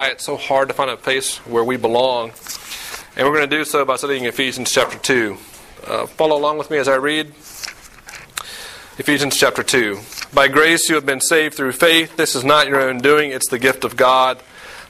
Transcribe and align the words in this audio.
it's 0.00 0.24
so 0.24 0.36
hard 0.36 0.68
to 0.68 0.74
find 0.74 0.88
a 0.90 0.96
place 0.96 1.38
where 1.38 1.64
we 1.64 1.76
belong. 1.76 2.30
And 3.16 3.26
we're 3.26 3.34
going 3.34 3.50
to 3.50 3.56
do 3.56 3.64
so 3.64 3.84
by 3.84 3.96
studying 3.96 4.26
Ephesians 4.26 4.70
chapter 4.70 4.96
2. 4.96 5.36
Uh, 5.84 6.06
follow 6.06 6.36
along 6.36 6.56
with 6.56 6.70
me 6.70 6.76
as 6.76 6.86
I 6.86 6.94
read 6.94 7.30
Ephesians 8.96 9.36
chapter 9.36 9.64
2. 9.64 9.98
By 10.32 10.46
grace 10.46 10.88
you 10.88 10.94
have 10.94 11.04
been 11.04 11.20
saved 11.20 11.56
through 11.56 11.72
faith. 11.72 12.16
This 12.16 12.36
is 12.36 12.44
not 12.44 12.68
your 12.68 12.80
own 12.80 12.98
doing, 12.98 13.32
it's 13.32 13.48
the 13.48 13.58
gift 13.58 13.82
of 13.82 13.96
God, 13.96 14.40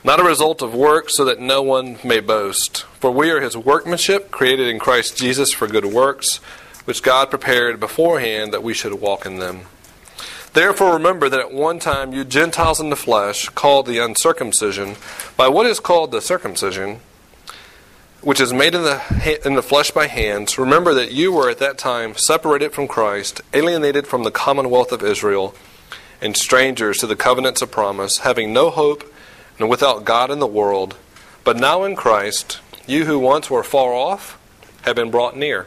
not 0.05 0.21
a 0.21 0.25
result 0.25 0.61
of 0.61 0.75
works, 0.75 1.17
so 1.17 1.25
that 1.25 1.41
no 1.41 1.63
one 1.63 1.97
may 2.05 2.21
boast. 2.21 2.83
For 3.01 3.11
we 3.11 3.31
are 3.31 3.41
his 3.41 3.57
workmanship, 3.57 4.31
created 4.31 4.69
in 4.69 4.79
Christ 4.79 5.17
Jesus 5.17 5.55
for 5.55 5.67
good 5.67 5.87
works, 5.87 6.37
which 6.85 7.03
God 7.03 7.31
prepared 7.31 7.81
beforehand 7.81 8.53
that 8.53 8.63
we 8.63 8.75
should 8.75 9.01
walk 9.01 9.25
in 9.25 9.39
them. 9.39 9.63
Therefore, 10.53 10.95
remember 10.95 11.29
that 11.29 11.41
at 11.41 11.53
one 11.53 11.79
time 11.79 12.13
you 12.13 12.25
Gentiles 12.25 12.81
in 12.81 12.91
the 12.91 12.97
flesh, 12.97 13.49
called 13.51 13.87
the 13.87 13.99
uncircumcision, 13.99 14.97
by 15.37 15.49
what 15.49 15.67
is 15.67 15.81
called 15.81 16.11
the 16.11 16.21
circumcision, 16.21 17.01
which 18.21 18.41
is 18.41 18.53
made 18.53 18.75
in 18.75 18.83
the, 18.83 19.41
in 19.45 19.55
the 19.55 19.63
flesh 19.63 19.91
by 19.91 20.07
hands, 20.07 20.59
remember 20.59 20.95
that 20.95 21.13
you 21.13 21.33
were 21.33 21.49
at 21.49 21.59
that 21.59 21.79
time 21.79 22.15
separated 22.17 22.73
from 22.73 22.89
Christ, 22.89 23.41
alienated 23.53 24.07
from 24.07 24.25
the 24.25 24.31
commonwealth 24.31 24.91
of 24.91 25.05
Israel, 25.05 25.55
and 26.21 26.37
strangers 26.37 26.99
to 26.99 27.07
the 27.07 27.15
covenants 27.15 27.63
of 27.63 27.71
promise, 27.71 28.19
having 28.19 28.53
no 28.53 28.71
hope 28.71 29.05
and 29.59 29.69
without 29.69 30.05
God 30.05 30.31
in 30.31 30.41
the 30.41 30.47
world. 30.47 30.97
But 31.45 31.57
now 31.57 31.85
in 31.85 31.95
Christ, 31.95 32.61
you 32.87 33.05
who 33.05 33.19
once 33.19 33.51
were 33.51 33.63
far 33.63 33.93
off 33.93 34.39
have 34.83 34.97
been 34.97 35.11
brought 35.11 35.37
near 35.37 35.67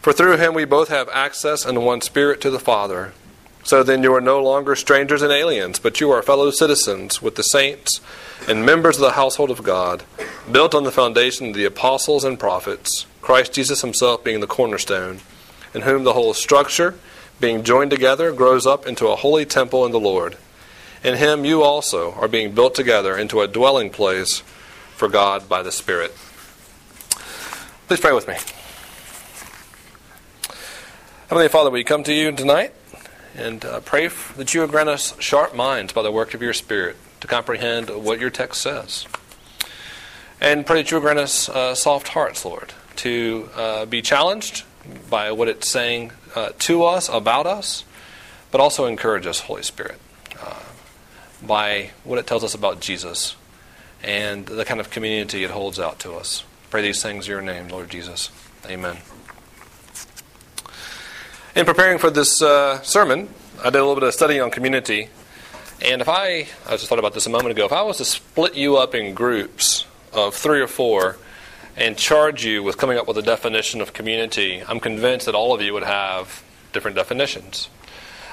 For 0.00 0.12
through 0.12 0.38
him 0.38 0.54
we 0.54 0.64
both 0.64 0.88
have 0.88 1.08
access 1.10 1.66
in 1.66 1.82
one 1.82 2.00
spirit 2.00 2.40
to 2.40 2.50
the 2.50 2.58
Father. 2.58 3.12
So 3.62 3.82
then 3.82 4.02
you 4.02 4.14
are 4.14 4.20
no 4.20 4.42
longer 4.42 4.74
strangers 4.74 5.20
and 5.20 5.30
aliens, 5.30 5.78
but 5.78 6.00
you 6.00 6.10
are 6.10 6.22
fellow 6.22 6.50
citizens 6.50 7.20
with 7.20 7.36
the 7.36 7.42
saints 7.42 8.00
and 8.48 8.64
members 8.64 8.96
of 8.96 9.02
the 9.02 9.12
household 9.12 9.50
of 9.50 9.62
God, 9.62 10.02
built 10.50 10.74
on 10.74 10.84
the 10.84 10.90
foundation 10.90 11.48
of 11.48 11.54
the 11.54 11.66
apostles 11.66 12.24
and 12.24 12.38
prophets, 12.38 13.04
Christ 13.20 13.52
Jesus 13.52 13.82
himself 13.82 14.24
being 14.24 14.40
the 14.40 14.46
cornerstone, 14.46 15.20
in 15.74 15.82
whom 15.82 16.04
the 16.04 16.14
whole 16.14 16.32
structure, 16.32 16.94
being 17.38 17.62
joined 17.62 17.90
together, 17.90 18.32
grows 18.32 18.66
up 18.66 18.86
into 18.86 19.08
a 19.08 19.16
holy 19.16 19.44
temple 19.44 19.84
in 19.84 19.92
the 19.92 20.00
Lord. 20.00 20.38
In 21.04 21.16
him 21.16 21.44
you 21.44 21.62
also 21.62 22.12
are 22.12 22.28
being 22.28 22.54
built 22.54 22.74
together 22.74 23.16
into 23.16 23.42
a 23.42 23.48
dwelling 23.48 23.90
place 23.90 24.40
for 24.96 25.08
God 25.08 25.48
by 25.48 25.62
the 25.62 25.72
Spirit. 25.72 26.14
Please 27.86 28.00
pray 28.00 28.12
with 28.12 28.26
me. 28.26 28.36
Heavenly 31.30 31.48
Father, 31.48 31.70
we 31.70 31.84
come 31.84 32.02
to 32.02 32.12
you 32.12 32.32
tonight 32.32 32.74
and 33.36 33.64
uh, 33.64 33.78
pray 33.78 34.08
that 34.08 34.52
you 34.52 34.62
would 34.62 34.70
grant 34.70 34.88
us 34.88 35.14
sharp 35.20 35.54
minds 35.54 35.92
by 35.92 36.02
the 36.02 36.10
work 36.10 36.34
of 36.34 36.42
your 36.42 36.52
Spirit 36.52 36.96
to 37.20 37.28
comprehend 37.28 37.88
what 37.88 38.18
your 38.18 38.30
text 38.30 38.60
says. 38.60 39.06
And 40.40 40.66
pray 40.66 40.82
that 40.82 40.90
you 40.90 40.96
would 40.96 41.04
grant 41.04 41.20
us 41.20 41.48
uh, 41.48 41.76
soft 41.76 42.08
hearts, 42.08 42.44
Lord, 42.44 42.72
to 42.96 43.48
uh, 43.54 43.86
be 43.86 44.02
challenged 44.02 44.64
by 45.08 45.30
what 45.30 45.46
it's 45.46 45.68
saying 45.68 46.10
uh, 46.34 46.50
to 46.58 46.82
us, 46.82 47.08
about 47.08 47.46
us, 47.46 47.84
but 48.50 48.60
also 48.60 48.86
encourage 48.86 49.24
us, 49.24 49.38
Holy 49.38 49.62
Spirit, 49.62 50.00
uh, 50.42 50.64
by 51.40 51.92
what 52.02 52.18
it 52.18 52.26
tells 52.26 52.42
us 52.42 52.56
about 52.56 52.80
Jesus 52.80 53.36
and 54.02 54.46
the 54.46 54.64
kind 54.64 54.80
of 54.80 54.90
community 54.90 55.44
it 55.44 55.52
holds 55.52 55.78
out 55.78 56.00
to 56.00 56.14
us. 56.14 56.42
Pray 56.70 56.82
these 56.82 57.00
things 57.00 57.28
in 57.28 57.30
your 57.30 57.40
name, 57.40 57.68
Lord 57.68 57.88
Jesus. 57.88 58.30
Amen. 58.66 58.96
In 61.60 61.66
preparing 61.66 61.98
for 61.98 62.08
this 62.08 62.40
uh, 62.40 62.80
sermon, 62.80 63.28
I 63.58 63.64
did 63.64 63.74
a 63.74 63.84
little 63.84 63.94
bit 63.94 64.04
of 64.04 64.14
study 64.14 64.40
on 64.40 64.50
community. 64.50 65.10
And 65.84 66.00
if 66.00 66.08
I, 66.08 66.46
I 66.66 66.70
just 66.70 66.86
thought 66.86 66.98
about 66.98 67.12
this 67.12 67.26
a 67.26 67.30
moment 67.30 67.50
ago, 67.50 67.66
if 67.66 67.72
I 67.72 67.82
was 67.82 67.98
to 67.98 68.06
split 68.06 68.54
you 68.54 68.78
up 68.78 68.94
in 68.94 69.12
groups 69.12 69.84
of 70.14 70.34
three 70.34 70.62
or 70.62 70.66
four 70.66 71.18
and 71.76 71.98
charge 71.98 72.46
you 72.46 72.62
with 72.62 72.78
coming 72.78 72.96
up 72.96 73.06
with 73.06 73.18
a 73.18 73.22
definition 73.22 73.82
of 73.82 73.92
community, 73.92 74.62
I'm 74.66 74.80
convinced 74.80 75.26
that 75.26 75.34
all 75.34 75.52
of 75.52 75.60
you 75.60 75.74
would 75.74 75.82
have 75.82 76.42
different 76.72 76.96
definitions. 76.96 77.68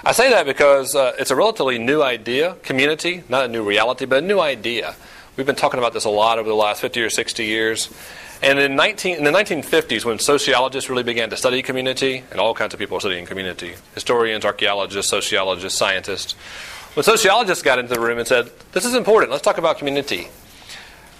I 0.05 0.13
say 0.13 0.29
that 0.29 0.45
because 0.45 0.95
uh, 0.95 1.11
it's 1.19 1.29
a 1.29 1.35
relatively 1.35 1.77
new 1.77 2.01
idea, 2.01 2.55
community, 2.63 3.25
not 3.27 3.43
a 3.43 3.49
new 3.49 3.61
reality, 3.61 4.05
but 4.05 4.23
a 4.23 4.25
new 4.25 4.39
idea. 4.39 4.95
We've 5.37 5.45
been 5.45 5.55
talking 5.55 5.77
about 5.77 5.93
this 5.93 6.05
a 6.05 6.09
lot 6.09 6.39
over 6.39 6.49
the 6.49 6.55
last 6.55 6.81
50 6.81 7.01
or 7.01 7.09
60 7.09 7.45
years. 7.45 7.89
And 8.41 8.59
in, 8.59 8.75
19, 8.75 9.17
in, 9.17 9.23
the 9.23 9.31
1950s, 9.31 10.03
when 10.03 10.19
sociologists 10.19 10.89
really 10.89 11.03
began 11.03 11.29
to 11.29 11.37
study 11.37 11.61
community, 11.61 12.23
and 12.31 12.39
all 12.39 12.53
kinds 12.53 12.73
of 12.73 12.79
people 12.79 12.97
are 12.97 12.99
studying 12.99 13.25
community 13.25 13.75
historians, 13.95 14.43
archaeologists, 14.43 15.09
sociologists, 15.09 15.77
scientists 15.77 16.35
when 16.97 17.03
sociologists 17.03 17.63
got 17.63 17.77
into 17.77 17.93
the 17.93 17.99
room 17.99 18.17
and 18.17 18.27
said, 18.27 18.49
This 18.71 18.83
is 18.83 18.95
important, 18.95 19.29
let's 19.29 19.43
talk 19.43 19.59
about 19.59 19.77
community, 19.77 20.29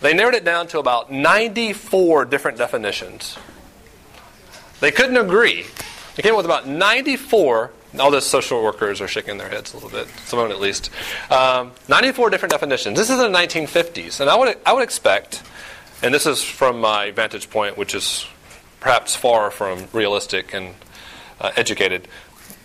they 0.01 0.11
narrowed 0.11 0.33
it 0.33 0.43
down 0.43 0.65
to 0.69 0.79
about 0.79 1.11
94 1.11 2.25
different 2.25 2.57
definitions. 2.57 3.37
They 4.79 4.89
couldn't 4.89 5.17
agree. 5.17 5.67
They 6.15 6.23
came 6.23 6.31
up 6.31 6.37
with 6.37 6.47
about 6.47 6.67
94 6.67 7.69
all 7.99 8.11
the 8.11 8.21
social 8.21 8.63
workers 8.63 9.01
are 9.01 9.07
shaking 9.07 9.37
their 9.37 9.49
heads 9.49 9.73
a 9.73 9.77
little 9.77 9.89
bit, 9.89 10.07
some 10.25 10.39
of 10.39 10.47
them 10.47 10.55
at 10.55 10.61
least. 10.61 10.89
Um, 11.29 11.71
94 11.87 12.29
different 12.29 12.51
definitions. 12.51 12.97
This 12.97 13.09
is 13.09 13.19
in 13.19 13.31
the 13.31 13.37
1950s, 13.37 14.19
and 14.19 14.29
I 14.29 14.35
would, 14.35 14.57
I 14.65 14.73
would 14.73 14.83
expect 14.83 15.43
and 16.03 16.13
this 16.13 16.27
is 16.27 16.43
from 16.43 16.79
my 16.79 17.09
vantage 17.11 17.49
point, 17.49 17.77
which 17.77 17.95
is 17.95 18.27
perhaps 18.79 19.15
far 19.15 19.49
from 19.49 19.87
realistic 19.93 20.53
and 20.53 20.75
uh, 21.41 21.51
educated. 21.55 22.07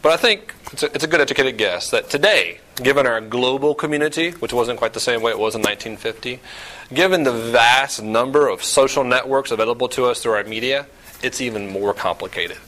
But 0.02 0.12
I 0.12 0.16
think 0.18 0.54
it's 0.72 0.82
a, 0.82 0.86
it's 0.94 1.04
a, 1.04 1.06
good 1.06 1.20
educated 1.20 1.56
guess 1.56 1.90
that 1.92 2.10
today, 2.10 2.60
given 2.76 3.06
our 3.06 3.20
global 3.22 3.74
community, 3.74 4.32
which 4.32 4.52
wasn't 4.52 4.78
quite 4.78 4.92
the 4.92 5.00
same 5.00 5.22
way 5.22 5.30
it 5.30 5.38
was 5.38 5.54
in 5.54 5.62
1950, 5.62 6.40
given 6.92 7.22
the 7.22 7.32
vast 7.32 8.02
number 8.02 8.48
of 8.48 8.62
social 8.62 9.02
networks 9.02 9.50
available 9.50 9.88
to 9.88 10.04
us 10.04 10.22
through 10.22 10.32
our 10.32 10.44
media, 10.44 10.86
it's 11.22 11.40
even 11.40 11.70
more 11.70 11.94
complicated. 11.94 12.58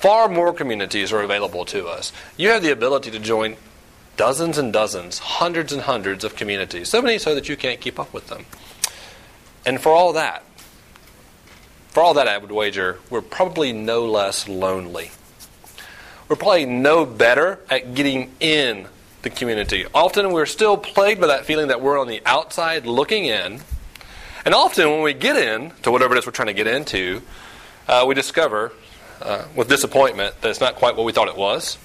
Far 0.00 0.30
more 0.30 0.54
communities 0.54 1.12
are 1.12 1.20
available 1.20 1.66
to 1.66 1.86
us. 1.86 2.10
You 2.38 2.48
have 2.48 2.62
the 2.62 2.72
ability 2.72 3.10
to 3.10 3.18
join 3.18 3.56
dozens 4.16 4.56
and 4.56 4.72
dozens, 4.72 5.18
hundreds 5.18 5.74
and 5.74 5.82
hundreds 5.82 6.24
of 6.24 6.36
communities, 6.36 6.88
so 6.88 7.02
many 7.02 7.18
so 7.18 7.34
that 7.34 7.50
you 7.50 7.56
can't 7.56 7.82
keep 7.82 8.00
up 8.00 8.10
with 8.14 8.28
them. 8.28 8.46
And 9.66 9.78
for 9.78 9.92
all 9.92 10.14
that, 10.14 10.42
for 11.88 12.02
all 12.02 12.14
that, 12.14 12.26
I 12.28 12.38
would 12.38 12.50
wager 12.50 12.98
we're 13.10 13.20
probably 13.20 13.74
no 13.74 14.06
less 14.06 14.48
lonely. 14.48 15.10
We're 16.30 16.36
probably 16.36 16.64
no 16.64 17.04
better 17.04 17.58
at 17.68 17.94
getting 17.94 18.32
in 18.40 18.88
the 19.20 19.28
community. 19.28 19.84
Often 19.92 20.32
we're 20.32 20.46
still 20.46 20.78
plagued 20.78 21.20
by 21.20 21.26
that 21.26 21.44
feeling 21.44 21.68
that 21.68 21.82
we're 21.82 22.00
on 22.00 22.08
the 22.08 22.22
outside 22.24 22.86
looking 22.86 23.26
in. 23.26 23.60
And 24.46 24.54
often 24.54 24.88
when 24.88 25.02
we 25.02 25.12
get 25.12 25.36
in 25.36 25.72
to 25.82 25.90
whatever 25.90 26.14
it 26.14 26.18
is 26.20 26.24
we're 26.24 26.32
trying 26.32 26.46
to 26.46 26.54
get 26.54 26.66
into, 26.66 27.20
uh, 27.86 28.06
we 28.08 28.14
discover 28.14 28.72
uh, 29.20 29.44
with 29.54 29.68
disappointment 29.68 30.40
that 30.40 30.48
it's 30.48 30.60
not 30.60 30.76
quite 30.76 30.96
what 30.96 31.04
we 31.04 31.12
thought 31.12 31.28
it 31.28 31.36
was. 31.36 31.78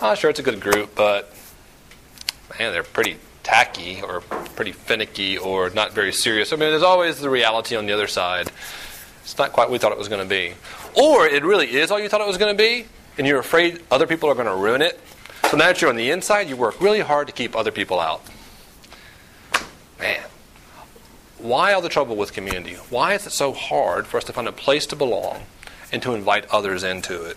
Oh, 0.00 0.14
sure, 0.14 0.30
it's 0.30 0.40
a 0.40 0.42
good 0.42 0.60
group, 0.60 0.94
but 0.94 1.32
man, 2.58 2.72
they're 2.72 2.82
pretty 2.82 3.18
tacky 3.42 4.00
or 4.02 4.20
pretty 4.20 4.72
finicky 4.72 5.38
or 5.38 5.70
not 5.70 5.92
very 5.92 6.12
serious. 6.12 6.52
I 6.52 6.56
mean, 6.56 6.70
there's 6.70 6.82
always 6.82 7.20
the 7.20 7.30
reality 7.30 7.76
on 7.76 7.86
the 7.86 7.92
other 7.92 8.06
side. 8.06 8.50
It's 9.22 9.38
not 9.38 9.52
quite 9.52 9.64
what 9.64 9.72
we 9.72 9.78
thought 9.78 9.92
it 9.92 9.98
was 9.98 10.08
going 10.08 10.22
to 10.22 10.28
be. 10.28 10.54
Or 10.94 11.26
it 11.26 11.44
really 11.44 11.76
is 11.76 11.90
all 11.90 12.00
you 12.00 12.08
thought 12.08 12.20
it 12.20 12.26
was 12.26 12.38
going 12.38 12.56
to 12.56 12.58
be, 12.58 12.86
and 13.18 13.26
you're 13.26 13.38
afraid 13.38 13.82
other 13.90 14.06
people 14.06 14.28
are 14.28 14.34
going 14.34 14.46
to 14.46 14.54
ruin 14.54 14.82
it. 14.82 15.00
So 15.50 15.56
now 15.56 15.66
that 15.66 15.80
you're 15.80 15.90
on 15.90 15.96
the 15.96 16.10
inside, 16.10 16.48
you 16.48 16.56
work 16.56 16.80
really 16.80 17.00
hard 17.00 17.26
to 17.28 17.32
keep 17.32 17.54
other 17.54 17.70
people 17.70 18.00
out. 18.00 18.22
Man, 20.00 20.22
why 21.38 21.72
all 21.72 21.80
the 21.80 21.88
trouble 21.88 22.16
with 22.16 22.32
community? 22.32 22.74
Why 22.90 23.14
is 23.14 23.26
it 23.26 23.32
so 23.32 23.52
hard 23.52 24.06
for 24.06 24.16
us 24.16 24.24
to 24.24 24.32
find 24.32 24.48
a 24.48 24.52
place 24.52 24.86
to 24.86 24.96
belong 24.96 25.42
and 25.92 26.02
to 26.02 26.14
invite 26.14 26.46
others 26.50 26.82
into 26.82 27.24
it? 27.24 27.36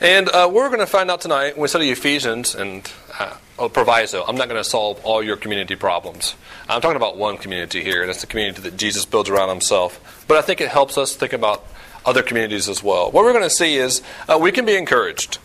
And 0.00 0.28
uh, 0.28 0.50
we're 0.52 0.68
going 0.68 0.80
to 0.80 0.86
find 0.86 1.10
out 1.10 1.20
tonight 1.20 1.54
when 1.54 1.62
we 1.62 1.68
study 1.68 1.90
Ephesians 1.90 2.54
and 2.54 2.90
uh, 3.18 3.36
oh, 3.58 3.68
proviso. 3.68 4.24
I'm 4.24 4.36
not 4.36 4.48
going 4.48 4.62
to 4.62 4.68
solve 4.68 5.00
all 5.04 5.22
your 5.22 5.36
community 5.36 5.76
problems. 5.76 6.34
I'm 6.68 6.80
talking 6.80 6.96
about 6.96 7.16
one 7.16 7.36
community 7.38 7.82
here, 7.84 8.02
and 8.02 8.10
it's 8.10 8.20
the 8.20 8.26
community 8.26 8.62
that 8.62 8.76
Jesus 8.76 9.04
builds 9.04 9.30
around 9.30 9.50
himself. 9.50 10.24
But 10.26 10.38
I 10.38 10.42
think 10.42 10.60
it 10.60 10.68
helps 10.68 10.98
us 10.98 11.14
think 11.14 11.32
about 11.32 11.64
other 12.04 12.22
communities 12.22 12.68
as 12.68 12.82
well. 12.82 13.10
What 13.10 13.24
we're 13.24 13.32
going 13.32 13.44
to 13.44 13.50
see 13.50 13.76
is 13.76 14.02
uh, 14.28 14.38
we 14.40 14.50
can 14.50 14.64
be 14.64 14.74
encouraged 14.74 15.38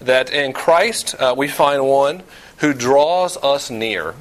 that 0.00 0.32
in 0.32 0.52
Christ 0.52 1.14
uh, 1.20 1.34
we 1.36 1.46
find 1.46 1.86
one 1.86 2.22
who 2.58 2.72
draws 2.72 3.36
us 3.36 3.70
near 3.70 4.14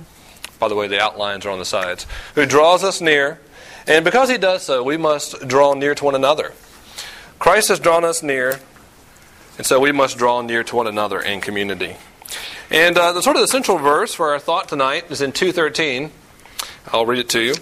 By 0.59 0.68
the 0.68 0.75
way, 0.75 0.88
the 0.88 1.01
outlines 1.01 1.45
are 1.45 1.50
on 1.50 1.59
the 1.59 1.65
sides. 1.65 2.06
Who 2.35 2.45
draws 2.45 2.83
us 2.83 3.00
near. 3.00 3.39
And 3.88 4.06
because 4.06 4.30
he 4.30 4.38
does 4.38 4.63
so, 4.63 4.83
we 4.83 4.97
must 4.97 5.47
draw 5.47 5.74
near 5.74 5.95
to 5.95 6.06
one 6.06 6.15
another. 6.15 6.53
Christ 7.39 7.69
has 7.69 7.80
drawn 7.80 8.03
us 8.03 8.21
near, 8.21 8.59
and 9.57 9.65
so 9.65 9.80
we 9.80 9.94
must 9.94 10.18
draw 10.18 10.41
near 10.41 10.63
to 10.63 10.75
one 10.75 10.88
another 10.88 11.21
in 11.21 11.39
community. 11.39 11.95
And 12.69 12.97
uh, 12.97 13.13
the 13.13 13.21
sort 13.21 13.38
of 13.38 13.41
the 13.41 13.47
central 13.47 13.77
verse 13.77 14.13
for 14.13 14.31
our 14.31 14.39
thought 14.39 14.68
tonight 14.68 15.06
is 15.09 15.21
in 15.21 15.31
213. 15.31 16.12
I'll 16.91 17.06
read 17.06 17.19
it 17.19 17.30
to 17.30 17.41
you. 17.41 17.53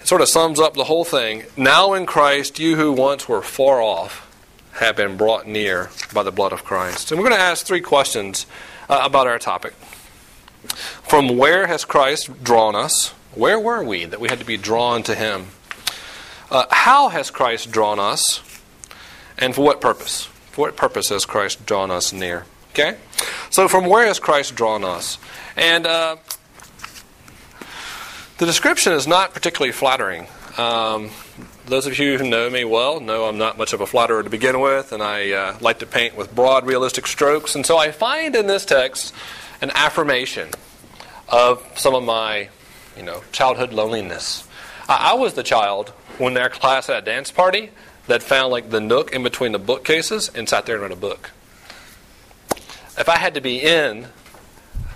It 0.00 0.06
sort 0.06 0.22
of 0.22 0.28
sums 0.28 0.60
up 0.60 0.74
the 0.74 0.84
whole 0.84 1.04
thing. 1.04 1.44
Now 1.56 1.92
in 1.94 2.06
Christ, 2.06 2.58
you 2.58 2.76
who 2.76 2.92
once 2.92 3.28
were 3.28 3.42
far 3.42 3.82
off 3.82 4.26
have 4.74 4.96
been 4.96 5.16
brought 5.16 5.46
near 5.46 5.90
by 6.14 6.22
the 6.22 6.30
blood 6.30 6.52
of 6.52 6.64
Christ. 6.64 7.10
And 7.10 7.20
we're 7.20 7.28
going 7.28 7.38
to 7.38 7.44
ask 7.44 7.66
three 7.66 7.80
questions 7.80 8.46
uh, 8.88 9.00
about 9.02 9.26
our 9.26 9.38
topic. 9.38 9.74
From 11.08 11.36
where 11.36 11.66
has 11.66 11.84
Christ 11.84 12.42
drawn 12.42 12.74
us? 12.74 13.08
Where 13.34 13.58
were 13.58 13.82
we 13.82 14.04
that 14.04 14.20
we 14.20 14.28
had 14.28 14.38
to 14.38 14.46
be 14.46 14.56
drawn 14.56 15.02
to 15.02 15.14
Him? 15.14 15.48
Uh, 16.50 16.66
how 16.70 17.08
has 17.08 17.30
Christ 17.30 17.70
drawn 17.70 17.98
us? 17.98 18.40
And 19.40 19.54
for 19.54 19.64
what 19.64 19.80
purpose? 19.80 20.26
For 20.52 20.62
what 20.62 20.76
purpose 20.76 21.08
has 21.08 21.24
Christ 21.24 21.64
drawn 21.64 21.90
us 21.90 22.12
near? 22.12 22.44
Okay? 22.72 22.96
So, 23.48 23.66
from 23.66 23.86
where 23.86 24.06
has 24.06 24.18
Christ 24.20 24.54
drawn 24.54 24.84
us? 24.84 25.18
And 25.56 25.86
uh, 25.86 26.16
the 28.38 28.46
description 28.46 28.92
is 28.92 29.06
not 29.06 29.34
particularly 29.34 29.72
flattering. 29.72 30.26
Um, 30.56 31.10
those 31.66 31.86
of 31.86 31.98
you 31.98 32.18
who 32.18 32.28
know 32.28 32.50
me 32.50 32.64
well 32.64 33.00
know 33.00 33.26
I'm 33.26 33.38
not 33.38 33.56
much 33.56 33.72
of 33.72 33.80
a 33.80 33.86
flatterer 33.86 34.22
to 34.22 34.30
begin 34.30 34.60
with, 34.60 34.92
and 34.92 35.02
I 35.02 35.30
uh, 35.32 35.58
like 35.60 35.78
to 35.78 35.86
paint 35.86 36.16
with 36.16 36.34
broad, 36.34 36.66
realistic 36.66 37.06
strokes. 37.06 37.54
And 37.54 37.64
so 37.64 37.78
I 37.78 37.92
find 37.92 38.36
in 38.36 38.46
this 38.46 38.64
text 38.64 39.14
an 39.62 39.70
affirmation 39.74 40.50
of 41.28 41.66
some 41.76 41.94
of 41.94 42.04
my, 42.04 42.48
you 42.96 43.02
know, 43.02 43.22
childhood 43.32 43.72
loneliness. 43.72 44.46
I, 44.88 45.12
I 45.12 45.14
was 45.14 45.34
the 45.34 45.42
child 45.42 45.90
when 46.18 46.36
our 46.36 46.50
class 46.50 46.88
had 46.88 46.96
a 46.96 47.02
dance 47.02 47.30
party 47.30 47.70
that 48.10 48.22
found 48.22 48.50
like 48.52 48.70
the 48.70 48.80
nook 48.80 49.12
in 49.12 49.22
between 49.22 49.52
the 49.52 49.58
bookcases 49.58 50.30
and 50.34 50.48
sat 50.48 50.66
there 50.66 50.76
and 50.76 50.82
read 50.82 50.92
a 50.92 50.96
book. 50.96 51.30
If 52.98 53.08
I 53.08 53.18
had 53.18 53.34
to 53.34 53.40
be 53.40 53.60
in 53.60 54.08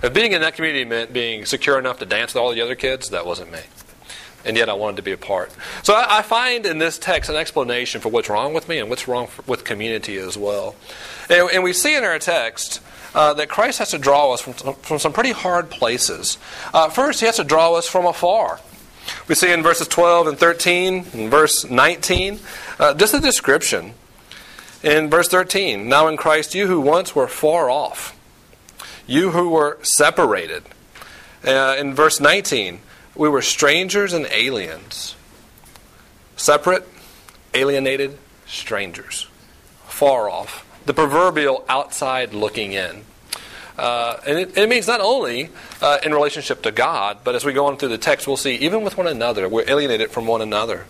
if 0.05 0.13
being 0.13 0.33
in 0.33 0.41
that 0.41 0.55
community 0.55 0.85
meant 0.85 1.13
being 1.13 1.45
secure 1.45 1.79
enough 1.79 1.99
to 1.99 2.05
dance 2.05 2.33
with 2.33 2.41
all 2.41 2.53
the 2.53 2.61
other 2.61 2.75
kids, 2.75 3.09
that 3.09 3.25
wasn't 3.25 3.51
me. 3.51 3.61
And 4.45 4.55
yet 4.55 4.69
I 4.69 4.73
wanted 4.73 4.97
to 4.97 5.01
be 5.01 5.11
a 5.11 5.17
part. 5.17 5.51
So 5.81 5.95
I, 5.95 6.19
I 6.19 6.21
find 6.21 6.65
in 6.67 6.77
this 6.77 6.99
text 6.99 7.29
an 7.29 7.35
explanation 7.35 8.01
for 8.01 8.09
what's 8.09 8.29
wrong 8.29 8.53
with 8.53 8.69
me 8.69 8.77
and 8.77 8.89
what's 8.89 9.07
wrong 9.07 9.25
for, 9.25 9.41
with 9.47 9.63
community 9.63 10.17
as 10.17 10.37
well. 10.37 10.75
And, 11.29 11.49
and 11.51 11.63
we 11.63 11.73
see 11.73 11.95
in 11.95 12.03
our 12.03 12.19
text 12.19 12.81
uh, 13.15 13.33
that 13.33 13.49
Christ 13.49 13.79
has 13.79 13.89
to 13.91 13.97
draw 13.97 14.33
us 14.33 14.41
from, 14.41 14.75
from 14.75 14.99
some 14.99 15.13
pretty 15.13 15.31
hard 15.31 15.71
places. 15.71 16.37
Uh, 16.71 16.89
first, 16.89 17.21
he 17.21 17.25
has 17.25 17.37
to 17.37 17.43
draw 17.43 17.73
us 17.73 17.87
from 17.87 18.05
afar. 18.05 18.59
We 19.27 19.35
see 19.35 19.51
in 19.51 19.63
verses 19.63 19.87
12 19.87 20.27
and 20.27 20.37
13, 20.37 21.05
and 21.13 21.31
verse 21.31 21.65
19, 21.69 22.39
uh, 22.79 22.93
just 22.93 23.13
a 23.13 23.19
description. 23.19 23.93
In 24.83 25.09
verse 25.09 25.27
13, 25.27 25.89
now 25.89 26.07
in 26.07 26.17
Christ, 26.17 26.55
you 26.55 26.67
who 26.67 26.79
once 26.79 27.15
were 27.15 27.27
far 27.27 27.69
off 27.69 28.15
you 29.07 29.31
who 29.31 29.49
were 29.49 29.77
separated. 29.81 30.63
Uh, 31.43 31.75
in 31.77 31.93
verse 31.93 32.19
19, 32.19 32.79
we 33.15 33.29
were 33.29 33.41
strangers 33.41 34.13
and 34.13 34.25
aliens. 34.31 35.15
Separate, 36.35 36.87
alienated, 37.53 38.17
strangers. 38.45 39.27
Far 39.87 40.29
off. 40.29 40.65
The 40.85 40.93
proverbial 40.93 41.63
outside 41.69 42.33
looking 42.33 42.73
in. 42.73 43.03
Uh, 43.77 44.17
and 44.25 44.39
it, 44.39 44.57
it, 44.57 44.69
means 44.69 44.87
not 44.87 45.01
only 45.01 45.49
uh, 45.81 45.97
in 46.03 46.13
relationship 46.13 46.61
to 46.63 46.71
God, 46.71 47.19
but 47.23 47.35
as 47.35 47.43
we 47.43 47.51
go 47.51 47.65
on 47.65 47.77
through 47.77 47.89
the 47.89 47.97
text, 47.97 48.25
we'll 48.27 48.37
see 48.37 48.55
even 48.55 48.83
with 48.83 48.97
one 48.97 49.07
another, 49.07 49.49
we're 49.49 49.69
alienated 49.69 50.11
from 50.11 50.25
one 50.27 50.41
another. 50.41 50.85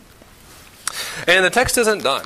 And 1.27 1.43
the 1.43 1.49
text 1.49 1.77
isn't 1.77 2.03
done. 2.03 2.25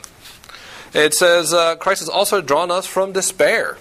It 0.93 1.13
says 1.13 1.53
uh, 1.53 1.75
Christ 1.77 2.01
has 2.01 2.09
also 2.09 2.41
drawn 2.41 2.71
us 2.71 2.85
from 2.85 3.13
despair. 3.13 3.77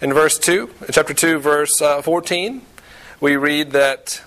In 0.00 0.12
verse 0.12 0.38
2, 0.38 0.70
in 0.80 0.92
chapter 0.92 1.14
2, 1.14 1.38
verse 1.38 1.80
uh, 1.80 2.02
14, 2.02 2.62
we 3.20 3.36
read 3.36 3.72
that. 3.72 4.22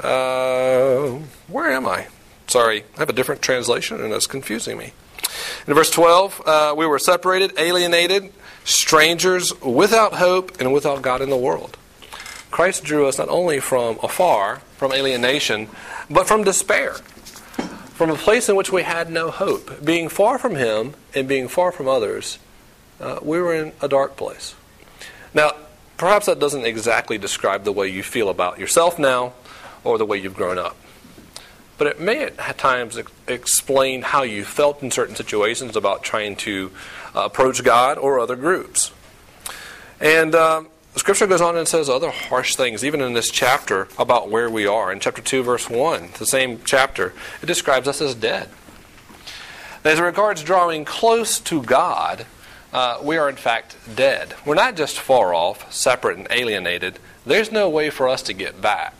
Uh, 0.00 1.20
where 1.48 1.70
am 1.70 1.86
I? 1.86 2.08
Sorry, 2.48 2.84
I 2.96 2.98
have 2.98 3.08
a 3.08 3.12
different 3.12 3.42
translation 3.42 4.00
and 4.00 4.12
it's 4.12 4.26
confusing 4.26 4.76
me. 4.76 4.92
In 5.66 5.74
verse 5.74 5.90
12, 5.90 6.42
uh, 6.46 6.74
we 6.76 6.86
were 6.86 6.98
separated, 6.98 7.58
alienated, 7.58 8.32
strangers, 8.66 9.58
without 9.62 10.14
hope, 10.14 10.60
and 10.60 10.72
without 10.72 11.00
God 11.00 11.22
in 11.22 11.30
the 11.30 11.36
world. 11.36 11.78
Christ 12.50 12.84
drew 12.84 13.06
us 13.06 13.18
not 13.18 13.28
only 13.28 13.60
from 13.60 13.98
afar, 14.02 14.56
from 14.76 14.92
alienation, 14.92 15.68
but 16.10 16.26
from 16.26 16.44
despair, 16.44 16.94
from 17.94 18.10
a 18.10 18.16
place 18.16 18.48
in 18.48 18.56
which 18.56 18.72
we 18.72 18.82
had 18.82 19.10
no 19.10 19.30
hope. 19.30 19.84
Being 19.84 20.08
far 20.08 20.38
from 20.38 20.56
Him 20.56 20.94
and 21.14 21.26
being 21.26 21.48
far 21.48 21.72
from 21.72 21.88
others, 21.88 22.38
uh, 23.00 23.20
we 23.22 23.40
were 23.40 23.54
in 23.54 23.72
a 23.80 23.88
dark 23.88 24.16
place. 24.16 24.54
Now, 25.32 25.52
perhaps 25.96 26.26
that 26.26 26.40
doesn't 26.40 26.64
exactly 26.64 27.18
describe 27.18 27.64
the 27.64 27.72
way 27.72 27.88
you 27.88 28.02
feel 28.02 28.28
about 28.28 28.58
yourself 28.58 28.98
now 28.98 29.32
or 29.84 29.98
the 29.98 30.06
way 30.06 30.18
you've 30.18 30.34
grown 30.34 30.58
up. 30.58 30.76
But 31.78 31.88
it 31.88 32.00
may 32.00 32.22
at 32.22 32.58
times 32.58 32.98
explain 33.28 34.02
how 34.02 34.22
you 34.22 34.44
felt 34.44 34.82
in 34.82 34.90
certain 34.90 35.14
situations 35.14 35.76
about 35.76 36.02
trying 36.02 36.36
to 36.36 36.70
uh, 37.14 37.24
approach 37.24 37.62
God 37.62 37.98
or 37.98 38.18
other 38.18 38.36
groups. 38.36 38.92
And 40.00 40.34
um, 40.34 40.68
Scripture 40.96 41.26
goes 41.26 41.42
on 41.42 41.56
and 41.56 41.68
says 41.68 41.90
other 41.90 42.10
harsh 42.10 42.56
things, 42.56 42.82
even 42.82 43.02
in 43.02 43.12
this 43.12 43.30
chapter, 43.30 43.88
about 43.98 44.30
where 44.30 44.48
we 44.48 44.66
are. 44.66 44.90
In 44.90 45.00
chapter 45.00 45.20
2, 45.20 45.42
verse 45.42 45.68
1, 45.68 46.10
the 46.18 46.26
same 46.26 46.60
chapter, 46.64 47.12
it 47.42 47.46
describes 47.46 47.86
us 47.86 48.00
as 48.00 48.14
dead. 48.14 48.48
As 49.84 50.00
regards 50.00 50.42
drawing 50.42 50.84
close 50.84 51.38
to 51.40 51.62
God, 51.62 52.26
uh, 52.72 52.98
we 53.02 53.18
are 53.18 53.28
in 53.28 53.36
fact 53.36 53.76
dead. 53.94 54.34
We're 54.44 54.54
not 54.54 54.74
just 54.76 54.98
far 54.98 55.32
off, 55.32 55.72
separate, 55.72 56.18
and 56.18 56.26
alienated. 56.30 56.98
There's 57.24 57.52
no 57.52 57.68
way 57.68 57.90
for 57.90 58.08
us 58.08 58.22
to 58.22 58.32
get 58.32 58.60
back. 58.60 58.94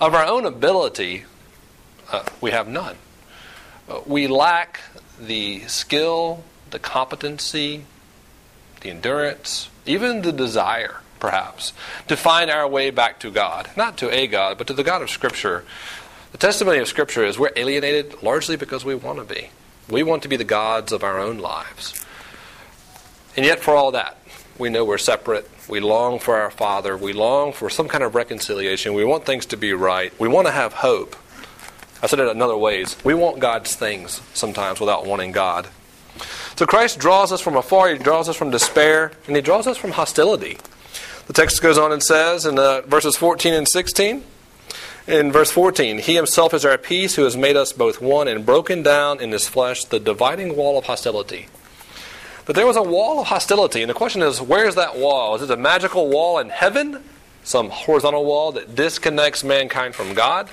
Of 0.00 0.14
our 0.14 0.26
own 0.26 0.44
ability, 0.44 1.24
uh, 2.12 2.24
we 2.40 2.50
have 2.50 2.68
none. 2.68 2.96
Uh, 3.88 4.00
we 4.06 4.28
lack 4.28 4.80
the 5.20 5.60
skill, 5.60 6.44
the 6.70 6.78
competency, 6.78 7.84
the 8.82 8.90
endurance, 8.90 9.70
even 9.86 10.22
the 10.22 10.32
desire, 10.32 11.00
perhaps, 11.18 11.72
to 12.08 12.16
find 12.16 12.50
our 12.50 12.68
way 12.68 12.90
back 12.90 13.18
to 13.20 13.30
God. 13.30 13.70
Not 13.76 13.96
to 13.98 14.10
a 14.14 14.26
God, 14.26 14.58
but 14.58 14.66
to 14.68 14.72
the 14.72 14.84
God 14.84 15.02
of 15.02 15.10
Scripture. 15.10 15.64
The 16.32 16.38
testimony 16.38 16.78
of 16.78 16.88
Scripture 16.88 17.24
is 17.24 17.38
we're 17.38 17.50
alienated 17.56 18.22
largely 18.22 18.56
because 18.56 18.84
we 18.84 18.94
want 18.94 19.18
to 19.18 19.34
be. 19.34 19.50
We 19.88 20.02
want 20.02 20.22
to 20.22 20.28
be 20.28 20.36
the 20.36 20.44
gods 20.44 20.92
of 20.92 21.02
our 21.02 21.18
own 21.18 21.38
lives. 21.38 22.04
And 23.36 23.46
yet, 23.46 23.60
for 23.60 23.74
all 23.74 23.92
that, 23.92 24.18
we 24.58 24.68
know 24.68 24.84
we're 24.84 24.98
separate. 24.98 25.48
We 25.68 25.80
long 25.80 26.18
for 26.18 26.36
our 26.36 26.50
Father. 26.50 26.96
We 26.96 27.12
long 27.12 27.52
for 27.52 27.70
some 27.70 27.88
kind 27.88 28.04
of 28.04 28.14
reconciliation. 28.14 28.94
We 28.94 29.04
want 29.04 29.24
things 29.24 29.46
to 29.46 29.56
be 29.56 29.72
right. 29.72 30.12
We 30.20 30.28
want 30.28 30.46
to 30.46 30.52
have 30.52 30.74
hope. 30.74 31.16
I 32.02 32.06
said 32.06 32.18
it 32.18 32.28
in 32.28 32.42
other 32.42 32.56
ways. 32.56 32.96
We 33.04 33.14
want 33.14 33.38
God's 33.38 33.74
things 33.76 34.20
sometimes 34.34 34.80
without 34.80 35.06
wanting 35.06 35.32
God. 35.32 35.68
So 36.56 36.66
Christ 36.66 36.98
draws 36.98 37.32
us 37.32 37.40
from 37.40 37.56
afar, 37.56 37.90
He 37.90 37.98
draws 37.98 38.28
us 38.28 38.36
from 38.36 38.50
despair, 38.50 39.12
and 39.26 39.36
He 39.36 39.42
draws 39.42 39.66
us 39.66 39.78
from 39.78 39.92
hostility. 39.92 40.58
The 41.26 41.32
text 41.32 41.62
goes 41.62 41.78
on 41.78 41.92
and 41.92 42.02
says 42.02 42.44
in 42.44 42.58
uh, 42.58 42.82
verses 42.82 43.16
14 43.16 43.54
and 43.54 43.68
16, 43.68 44.24
in 45.06 45.32
verse 45.32 45.50
14, 45.50 45.98
He 45.98 46.14
Himself 46.14 46.52
is 46.52 46.64
our 46.64 46.76
peace, 46.76 47.14
who 47.14 47.24
has 47.24 47.36
made 47.36 47.56
us 47.56 47.72
both 47.72 48.02
one 48.02 48.28
and 48.28 48.44
broken 48.44 48.82
down 48.82 49.20
in 49.20 49.30
His 49.30 49.48
flesh 49.48 49.84
the 49.84 50.00
dividing 50.00 50.56
wall 50.56 50.78
of 50.78 50.84
hostility 50.84 51.46
but 52.44 52.56
there 52.56 52.66
was 52.66 52.76
a 52.76 52.82
wall 52.82 53.20
of 53.20 53.26
hostility. 53.28 53.82
And 53.82 53.90
the 53.90 53.94
question 53.94 54.22
is, 54.22 54.40
where 54.40 54.66
is 54.66 54.74
that 54.74 54.96
wall? 54.96 55.36
Is 55.36 55.42
it 55.42 55.50
a 55.50 55.56
magical 55.56 56.08
wall 56.08 56.38
in 56.38 56.48
heaven? 56.48 57.02
Some 57.44 57.70
horizontal 57.70 58.24
wall 58.24 58.52
that 58.52 58.74
disconnects 58.74 59.44
mankind 59.44 59.94
from 59.94 60.14
God? 60.14 60.50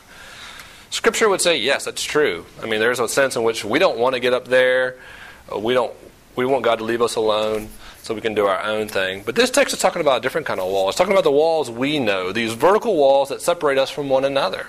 Scripture 0.89 1.29
would 1.29 1.41
say, 1.41 1.57
yes, 1.57 1.85
that's 1.85 2.03
true. 2.03 2.45
I 2.61 2.65
mean, 2.65 2.79
there's 2.79 2.99
a 2.99 3.07
sense 3.07 3.35
in 3.35 3.43
which 3.43 3.63
we 3.63 3.79
don't 3.79 3.97
want 3.97 4.15
to 4.15 4.19
get 4.19 4.33
up 4.33 4.47
there. 4.47 4.95
Uh, 5.53 5.59
we 5.59 5.73
don't. 5.73 5.93
We 6.35 6.45
want 6.45 6.63
God 6.63 6.77
to 6.77 6.85
leave 6.85 7.01
us 7.01 7.15
alone 7.15 7.69
so 8.01 8.15
we 8.15 8.21
can 8.21 8.33
do 8.33 8.45
our 8.45 8.63
own 8.63 8.87
thing. 8.87 9.23
But 9.25 9.35
this 9.35 9.49
text 9.49 9.73
is 9.73 9.79
talking 9.79 10.01
about 10.01 10.19
a 10.19 10.21
different 10.21 10.47
kind 10.47 10.59
of 10.59 10.67
wall. 10.67 10.87
It's 10.87 10.97
talking 10.97 11.11
about 11.11 11.25
the 11.25 11.31
walls 11.31 11.69
we 11.69 11.99
know, 11.99 12.31
these 12.31 12.53
vertical 12.53 12.95
walls 12.95 13.29
that 13.29 13.41
separate 13.41 13.77
us 13.77 13.89
from 13.89 14.09
one 14.09 14.23
another. 14.23 14.67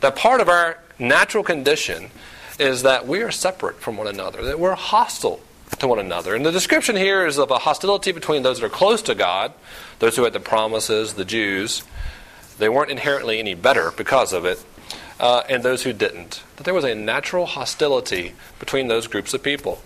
That 0.00 0.16
part 0.16 0.40
of 0.40 0.48
our 0.48 0.78
natural 0.98 1.44
condition 1.44 2.10
is 2.58 2.82
that 2.82 3.06
we 3.06 3.22
are 3.22 3.30
separate 3.30 3.80
from 3.80 3.96
one 3.96 4.06
another, 4.06 4.42
that 4.44 4.58
we're 4.58 4.74
hostile 4.74 5.40
to 5.78 5.86
one 5.86 5.98
another. 5.98 6.34
And 6.34 6.46
the 6.46 6.52
description 6.52 6.96
here 6.96 7.26
is 7.26 7.38
of 7.38 7.50
a 7.50 7.58
hostility 7.58 8.12
between 8.12 8.42
those 8.42 8.60
that 8.60 8.66
are 8.66 8.70
close 8.70 9.02
to 9.02 9.14
God, 9.14 9.52
those 9.98 10.16
who 10.16 10.24
had 10.24 10.32
the 10.32 10.40
promises, 10.40 11.14
the 11.14 11.24
Jews. 11.24 11.82
They 12.58 12.68
weren't 12.68 12.90
inherently 12.90 13.38
any 13.38 13.54
better 13.54 13.90
because 13.90 14.32
of 14.32 14.44
it, 14.44 14.64
uh, 15.22 15.44
and 15.48 15.62
those 15.62 15.84
who 15.84 15.92
didn't. 15.92 16.42
That 16.56 16.64
there 16.64 16.74
was 16.74 16.84
a 16.84 16.94
natural 16.94 17.46
hostility 17.46 18.32
between 18.58 18.88
those 18.88 19.06
groups 19.06 19.32
of 19.32 19.42
people. 19.42 19.80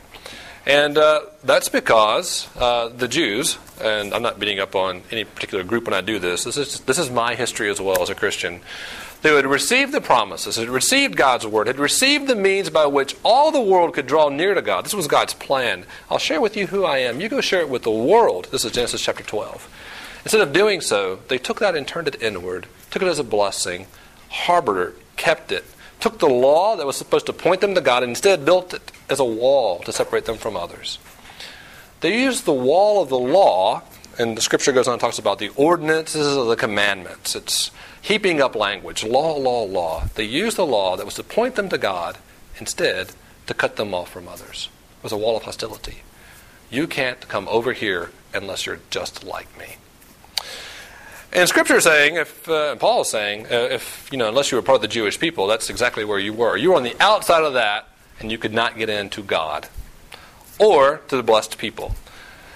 And 0.65 0.99
uh, 0.99 1.21
that's 1.45 1.69
because 1.69 2.49
uh, 2.57 2.89
the 2.89 3.07
Jews, 3.07 3.59
and 3.81 4.13
I'm 4.13 4.23
not 4.23 4.41
beating 4.41 4.59
up 4.59 4.75
on 4.75 5.03
any 5.13 5.23
particular 5.23 5.63
group 5.63 5.85
when 5.85 5.95
I 5.95 6.01
do 6.01 6.19
this, 6.19 6.43
this 6.43 6.57
is, 6.57 6.81
this 6.81 6.99
is 6.99 7.11
my 7.11 7.37
history 7.37 7.71
as 7.71 7.81
well 7.81 8.03
as 8.03 8.11
a 8.11 8.17
Christian. 8.17 8.63
They 9.23 9.35
had 9.35 9.47
received 9.47 9.93
the 9.93 10.01
promises, 10.01 10.57
had 10.57 10.69
received 10.69 11.17
God's 11.17 11.47
word, 11.47 11.69
had 11.69 11.79
received 11.79 12.27
the 12.27 12.35
means 12.35 12.71
by 12.71 12.87
which 12.87 13.15
all 13.23 13.53
the 13.53 13.61
world 13.61 13.95
could 13.95 14.07
draw 14.07 14.29
near 14.29 14.55
to 14.55 14.63
God. 14.63 14.85
This 14.85 14.95
was 14.95 15.07
God's 15.07 15.35
plan. 15.35 15.85
I'll 16.11 16.19
share 16.19 16.41
with 16.41 16.57
you 16.57 16.67
who 16.67 16.85
I 16.85 16.99
am. 16.99 17.21
You 17.21 17.29
go 17.29 17.41
share 17.41 17.61
it 17.61 17.69
with 17.69 17.83
the 17.83 17.91
world. 17.91 18.49
This 18.51 18.65
is 18.65 18.73
Genesis 18.73 19.03
chapter 19.03 19.23
12. 19.23 19.69
Instead 20.25 20.41
of 20.41 20.53
doing 20.53 20.81
so, 20.81 21.21
they 21.29 21.39
took 21.39 21.61
that 21.61 21.77
and 21.77 21.87
turned 21.87 22.09
it 22.09 22.21
inward, 22.21 22.67
took 22.91 23.03
it 23.03 23.09
as 23.09 23.19
a 23.19 23.25
blessing, 23.25 23.87
harbored 24.29 24.89
it, 24.89 25.06
kept 25.17 25.53
it, 25.53 25.65
took 26.01 26.19
the 26.19 26.29
law 26.29 26.77
that 26.77 26.87
was 26.87 26.97
supposed 26.97 27.27
to 27.27 27.33
point 27.33 27.61
them 27.61 27.75
to 27.75 27.81
God 27.81 28.03
and 28.03 28.11
instead 28.11 28.45
built 28.45 28.75
it 28.75 28.93
as 29.09 29.21
a 29.21 29.25
wall 29.25 29.81
to 29.81 29.93
separate 29.93 30.25
them 30.25 30.37
from 30.37 30.57
others. 30.57 30.99
They 32.01 32.23
used 32.23 32.45
the 32.45 32.53
wall 32.53 33.03
of 33.03 33.09
the 33.09 33.19
law, 33.19 33.83
and 34.19 34.37
the 34.37 34.43
scripture 34.43 34.73
goes 34.73 34.87
on 34.87 34.95
and 34.95 35.01
talks 35.01 35.19
about 35.19 35.39
the 35.39 35.49
ordinances 35.51 36.37
of 36.37 36.47
the 36.47 36.57
commandments. 36.57 37.35
It's 37.35 37.71
heaping 38.03 38.41
up 38.41 38.55
language 38.55 39.03
law, 39.03 39.37
law, 39.37 39.63
law. 39.65 40.05
They 40.15 40.25
used 40.25 40.57
the 40.57 40.67
law 40.67 40.97
that 40.97 41.07
was 41.07 41.15
to 41.15 41.23
point 41.23 41.55
them 41.57 41.69
to 41.71 41.79
God 41.79 42.19
instead 42.59 43.13
to 43.47 43.55
cut 43.55 43.77
them 43.77 43.95
off 43.95 44.11
from 44.11 44.29
others. 44.29 44.69
It 44.99 45.03
was 45.03 45.13
a 45.13 45.17
wall 45.17 45.37
of 45.37 45.45
hostility. 45.45 46.03
You 46.71 46.87
can't 46.87 47.29
come 47.29 47.49
over 47.49 47.73
here 47.73 48.11
unless 48.35 48.67
you're 48.67 48.81
just 48.91 49.25
like 49.25 49.57
me. 49.59 49.77
And 51.37 51.47
Scripture 51.47 51.77
is 51.77 51.85
saying, 51.85 52.17
if 52.17 52.49
uh, 52.49 52.77
Paul 52.77 53.03
is 53.03 53.11
saying, 53.11 53.45
uh, 53.45 53.69
if 53.71 54.09
you 54.11 54.17
know, 54.17 54.27
unless 54.27 54.51
you 54.51 54.57
were 54.57 54.63
part 54.63 54.77
of 54.77 54.81
the 54.83 54.89
Jewish 54.89 55.21
people, 55.21 55.47
that's 55.47 55.69
exactly 55.69 56.03
where 56.03 56.19
you 56.19 56.33
were. 56.33 56.57
You 56.57 56.71
were 56.71 56.77
on 56.77 56.83
the 56.83 56.97
outside 56.99 57.45
of 57.45 57.53
that, 57.53 57.91
and 58.19 58.33
you 58.33 58.39
could 58.39 58.55
not 58.55 58.79
get 58.79 58.89
into 58.89 59.23
God 59.23 59.69
or 60.59 61.03
to 61.09 61.17
the 61.17 61.23
blessed 61.23 61.59
people. 61.59 61.95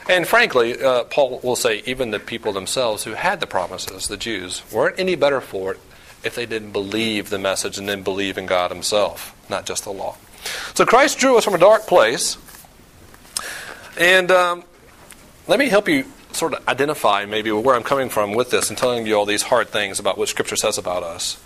And 0.09 0.27
frankly, 0.27 0.83
uh, 0.83 1.05
Paul 1.05 1.41
will 1.45 1.57
say 1.57 1.83
even 1.85 2.11
the 2.11 2.19
people 2.19 2.55
themselves 2.55 3.05
who 3.05 3.13
had 3.13 3.41
the 3.41 3.47
promises, 3.47 4.09
the 4.09 4.17
Jews, 4.17 4.63
weren't 4.73 4.99
any 4.99 5.15
better 5.15 5.43
for 5.43 5.73
it 5.73 5.81
if 6.25 6.35
they 6.35 6.47
didn't 6.47 6.73
believe 6.73 7.29
the 7.29 7.39
message 7.39 7.77
and 7.77 7.87
then 7.87 8.03
believe 8.03 8.39
in 8.39 8.47
God 8.47 8.71
Himself, 8.71 9.37
not 9.51 9.67
just 9.67 9.85
the 9.85 9.93
law. 9.93 10.17
So 10.73 10.87
Christ 10.87 11.19
drew 11.19 11.37
us 11.37 11.45
from 11.45 11.55
a 11.55 11.59
dark 11.59 11.87
place. 11.87 12.39
And 13.99 14.31
um, 14.31 14.65
let 15.47 15.59
me 15.59 15.69
help 15.69 15.87
you 15.87 16.07
sort 16.33 16.55
of 16.55 16.67
identify 16.69 17.27
maybe 17.27 17.51
where 17.53 17.75
I'm 17.75 17.83
coming 17.83 18.09
from 18.09 18.35
with 18.35 18.51
this 18.51 18.69
and 18.69 18.79
telling 18.79 19.07
you 19.07 19.15
all 19.15 19.27
these 19.27 19.43
hard 19.43 19.69
things 19.69 19.99
about 19.99 20.19
what 20.19 20.29
Scripture 20.29 20.57
says 20.57 20.79
about 20.79 21.03
us. 21.03 21.41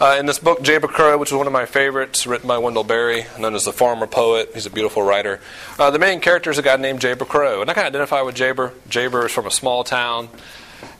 Uh, 0.00 0.16
in 0.16 0.26
this 0.26 0.38
book, 0.38 0.60
Jayber 0.60 0.88
Crow, 0.88 1.18
which 1.18 1.30
is 1.30 1.36
one 1.36 1.48
of 1.48 1.52
my 1.52 1.66
favorites, 1.66 2.24
written 2.24 2.46
by 2.46 2.56
Wendell 2.56 2.84
Berry, 2.84 3.26
known 3.36 3.56
as 3.56 3.64
the 3.64 3.72
farmer 3.72 4.06
poet, 4.06 4.50
he's 4.54 4.64
a 4.64 4.70
beautiful 4.70 5.02
writer. 5.02 5.40
Uh, 5.76 5.90
the 5.90 5.98
main 5.98 6.20
character 6.20 6.50
is 6.50 6.58
a 6.58 6.62
guy 6.62 6.76
named 6.76 7.00
Jayber 7.00 7.26
Crow, 7.26 7.60
and 7.60 7.68
I 7.68 7.74
can 7.74 7.84
identify 7.84 8.22
with 8.22 8.36
Jayber. 8.36 8.70
Jayber 8.88 9.26
is 9.26 9.32
from 9.32 9.46
a 9.46 9.50
small 9.50 9.82
town. 9.82 10.28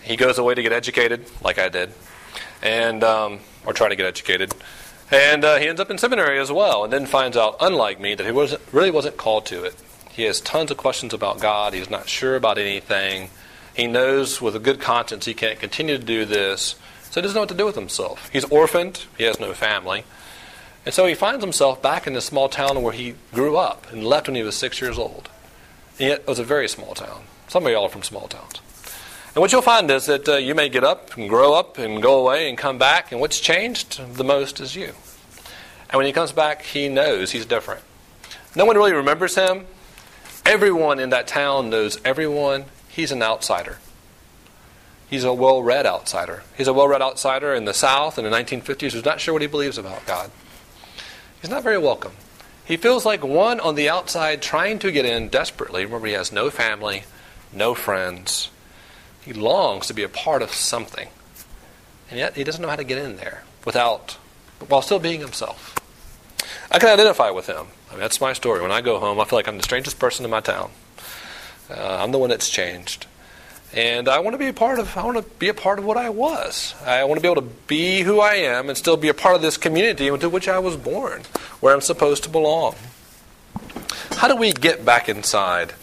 He 0.02 0.16
goes 0.16 0.36
away 0.36 0.56
to 0.56 0.62
get 0.62 0.72
educated, 0.72 1.26
like 1.44 1.60
I 1.60 1.68
did, 1.68 1.92
and 2.60 3.04
um, 3.04 3.38
or 3.64 3.72
try 3.72 3.88
to 3.88 3.94
get 3.94 4.06
educated. 4.06 4.52
And 5.12 5.44
uh, 5.44 5.58
he 5.58 5.68
ends 5.68 5.80
up 5.80 5.92
in 5.92 5.98
seminary 5.98 6.40
as 6.40 6.50
well, 6.50 6.82
and 6.82 6.92
then 6.92 7.06
finds 7.06 7.36
out, 7.36 7.56
unlike 7.60 8.00
me, 8.00 8.16
that 8.16 8.26
he 8.26 8.32
wasn't, 8.32 8.62
really 8.72 8.90
wasn't 8.90 9.16
called 9.16 9.46
to 9.46 9.62
it. 9.62 9.76
He 10.18 10.24
has 10.24 10.40
tons 10.40 10.72
of 10.72 10.76
questions 10.76 11.14
about 11.14 11.38
God. 11.38 11.74
He's 11.74 11.90
not 11.90 12.08
sure 12.08 12.34
about 12.34 12.58
anything. 12.58 13.30
He 13.72 13.86
knows 13.86 14.42
with 14.42 14.56
a 14.56 14.58
good 14.58 14.80
conscience 14.80 15.26
he 15.26 15.32
can't 15.32 15.60
continue 15.60 15.96
to 15.96 16.02
do 16.02 16.24
this, 16.24 16.74
so 17.04 17.20
he 17.20 17.22
doesn't 17.22 17.36
know 17.36 17.42
what 17.42 17.50
to 17.50 17.54
do 17.54 17.66
with 17.66 17.76
himself. 17.76 18.28
He's 18.30 18.42
orphaned, 18.46 19.04
he 19.16 19.22
has 19.22 19.38
no 19.38 19.54
family. 19.54 20.02
And 20.84 20.92
so 20.92 21.06
he 21.06 21.14
finds 21.14 21.44
himself 21.44 21.80
back 21.80 22.08
in 22.08 22.14
the 22.14 22.20
small 22.20 22.48
town 22.48 22.82
where 22.82 22.92
he 22.92 23.14
grew 23.32 23.56
up 23.56 23.92
and 23.92 24.02
left 24.02 24.26
when 24.26 24.34
he 24.34 24.42
was 24.42 24.56
six 24.56 24.80
years 24.80 24.98
old. 24.98 25.28
And 26.00 26.08
yet 26.08 26.20
it 26.22 26.26
was 26.26 26.40
a 26.40 26.44
very 26.44 26.66
small 26.66 26.94
town. 26.94 27.22
Some 27.46 27.64
of 27.64 27.70
y'all 27.70 27.84
are 27.84 27.88
from 27.88 28.02
small 28.02 28.26
towns. 28.26 28.60
And 29.36 29.40
what 29.40 29.52
you'll 29.52 29.62
find 29.62 29.88
is 29.88 30.06
that 30.06 30.28
uh, 30.28 30.34
you 30.34 30.56
may 30.56 30.68
get 30.68 30.82
up 30.82 31.16
and 31.16 31.28
grow 31.28 31.54
up 31.54 31.78
and 31.78 32.02
go 32.02 32.18
away 32.18 32.48
and 32.48 32.58
come 32.58 32.76
back, 32.76 33.12
and 33.12 33.20
what's 33.20 33.38
changed 33.38 34.00
the 34.16 34.24
most 34.24 34.58
is 34.58 34.74
you. 34.74 34.94
And 35.90 35.96
when 35.96 36.06
he 36.06 36.12
comes 36.12 36.32
back, 36.32 36.62
he 36.62 36.88
knows 36.88 37.30
he's 37.30 37.46
different. 37.46 37.84
No 38.56 38.64
one 38.64 38.74
really 38.74 38.92
remembers 38.92 39.36
him. 39.36 39.64
Everyone 40.48 40.98
in 40.98 41.10
that 41.10 41.26
town 41.26 41.68
knows 41.68 42.00
everyone. 42.06 42.64
He's 42.88 43.12
an 43.12 43.22
outsider. 43.22 43.76
He's 45.10 45.22
a 45.22 45.34
well 45.34 45.62
read 45.62 45.84
outsider. 45.84 46.42
He's 46.56 46.66
a 46.66 46.72
well 46.72 46.88
read 46.88 47.02
outsider 47.02 47.52
in 47.52 47.66
the 47.66 47.74
South 47.74 48.16
in 48.16 48.24
the 48.24 48.30
1950s 48.30 48.92
who's 48.92 49.04
not 49.04 49.20
sure 49.20 49.34
what 49.34 49.42
he 49.42 49.48
believes 49.48 49.76
about 49.76 50.06
God. 50.06 50.30
He's 51.42 51.50
not 51.50 51.62
very 51.62 51.76
welcome. 51.76 52.12
He 52.64 52.78
feels 52.78 53.04
like 53.04 53.22
one 53.22 53.60
on 53.60 53.74
the 53.74 53.90
outside 53.90 54.40
trying 54.40 54.78
to 54.78 54.90
get 54.90 55.04
in 55.04 55.28
desperately. 55.28 55.84
Remember, 55.84 56.06
he 56.06 56.14
has 56.14 56.32
no 56.32 56.48
family, 56.48 57.02
no 57.52 57.74
friends. 57.74 58.48
He 59.20 59.34
longs 59.34 59.86
to 59.88 59.92
be 59.92 60.02
a 60.02 60.08
part 60.08 60.40
of 60.40 60.54
something. 60.54 61.08
And 62.08 62.18
yet 62.18 62.36
he 62.36 62.44
doesn't 62.44 62.62
know 62.62 62.70
how 62.70 62.76
to 62.76 62.84
get 62.84 62.96
in 62.96 63.16
there 63.16 63.42
without, 63.66 64.16
while 64.66 64.80
still 64.80 64.98
being 64.98 65.20
himself. 65.20 65.77
I 66.70 66.78
can 66.78 66.90
identify 66.90 67.30
with 67.30 67.46
him. 67.46 67.66
I 67.88 67.92
mean, 67.92 68.00
that's 68.00 68.20
my 68.20 68.34
story. 68.34 68.60
When 68.60 68.70
I 68.70 68.80
go 68.80 68.98
home, 68.98 69.18
I 69.20 69.24
feel 69.24 69.38
like 69.38 69.48
I'm 69.48 69.56
the 69.56 69.62
strangest 69.62 69.98
person 69.98 70.24
in 70.24 70.30
my 70.30 70.40
town. 70.40 70.70
Uh, 71.70 71.98
I'm 72.00 72.12
the 72.12 72.18
one 72.18 72.30
that's 72.30 72.48
changed, 72.48 73.06
and 73.74 74.08
I 74.08 74.18
want 74.20 74.34
to 74.34 74.38
be 74.38 74.48
a 74.48 74.52
part 74.52 74.78
of. 74.78 74.96
I 74.96 75.04
want 75.04 75.18
to 75.18 75.22
be 75.38 75.48
a 75.48 75.54
part 75.54 75.78
of 75.78 75.84
what 75.84 75.96
I 75.96 76.10
was. 76.10 76.74
I 76.84 77.04
want 77.04 77.18
to 77.18 77.22
be 77.22 77.28
able 77.30 77.42
to 77.42 77.48
be 77.66 78.02
who 78.02 78.20
I 78.20 78.34
am 78.34 78.68
and 78.68 78.76
still 78.76 78.96
be 78.96 79.08
a 79.08 79.14
part 79.14 79.36
of 79.36 79.42
this 79.42 79.56
community 79.56 80.08
into 80.08 80.28
which 80.28 80.48
I 80.48 80.58
was 80.58 80.76
born, 80.76 81.22
where 81.60 81.74
I'm 81.74 81.80
supposed 81.80 82.22
to 82.24 82.30
belong. 82.30 82.74
How 84.12 84.28
do 84.28 84.36
we 84.36 84.52
get 84.52 84.84
back 84.84 85.08
inside? 85.08 85.74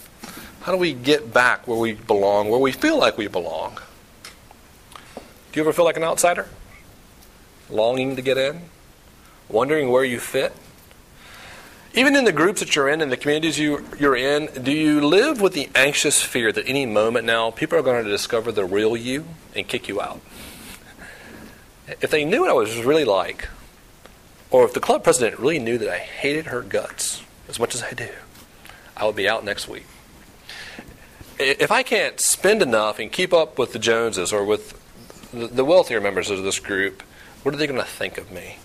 How 0.62 0.72
do 0.72 0.78
we 0.78 0.92
get 0.92 1.32
back 1.32 1.68
where 1.68 1.78
we 1.78 1.92
belong, 1.92 2.48
where 2.48 2.58
we 2.58 2.72
feel 2.72 2.98
like 2.98 3.16
we 3.16 3.28
belong? 3.28 3.78
Do 5.14 5.22
you 5.60 5.62
ever 5.62 5.72
feel 5.72 5.84
like 5.84 5.96
an 5.96 6.02
outsider? 6.02 6.48
Longing 7.70 8.16
to 8.16 8.22
get 8.22 8.36
in? 8.36 8.62
Wondering 9.48 9.90
where 9.90 10.04
you 10.04 10.18
fit? 10.18 10.52
Even 11.96 12.14
in 12.14 12.24
the 12.24 12.32
groups 12.32 12.60
that 12.60 12.76
you're 12.76 12.90
in, 12.90 13.00
in 13.00 13.08
the 13.08 13.16
communities 13.16 13.58
you, 13.58 13.82
you're 13.98 14.14
in, 14.14 14.50
do 14.62 14.70
you 14.70 15.00
live 15.00 15.40
with 15.40 15.54
the 15.54 15.70
anxious 15.74 16.20
fear 16.20 16.52
that 16.52 16.68
any 16.68 16.84
moment 16.84 17.24
now 17.24 17.50
people 17.50 17.78
are 17.78 17.82
going 17.82 18.04
to 18.04 18.10
discover 18.10 18.52
the 18.52 18.66
real 18.66 18.94
you 18.94 19.24
and 19.54 19.66
kick 19.66 19.88
you 19.88 19.98
out? 19.98 20.20
If 22.02 22.10
they 22.10 22.26
knew 22.26 22.42
what 22.42 22.50
I 22.50 22.52
was 22.52 22.76
really 22.84 23.06
like, 23.06 23.48
or 24.50 24.66
if 24.66 24.74
the 24.74 24.80
club 24.80 25.04
president 25.04 25.40
really 25.40 25.58
knew 25.58 25.78
that 25.78 25.88
I 25.88 25.96
hated 25.96 26.46
her 26.46 26.60
guts 26.60 27.22
as 27.48 27.58
much 27.58 27.74
as 27.74 27.82
I 27.82 27.92
do, 27.92 28.10
I 28.94 29.06
would 29.06 29.16
be 29.16 29.26
out 29.26 29.42
next 29.42 29.66
week. 29.66 29.86
If 31.38 31.72
I 31.72 31.82
can't 31.82 32.20
spend 32.20 32.60
enough 32.60 32.98
and 32.98 33.10
keep 33.10 33.32
up 33.32 33.58
with 33.58 33.72
the 33.72 33.78
Joneses 33.78 34.34
or 34.34 34.44
with 34.44 34.78
the 35.32 35.64
wealthier 35.64 36.02
members 36.02 36.28
of 36.28 36.42
this 36.42 36.58
group, 36.58 37.02
what 37.42 37.54
are 37.54 37.58
they 37.58 37.66
going 37.66 37.80
to 37.80 37.86
think 37.86 38.18
of 38.18 38.30
me? 38.30 38.58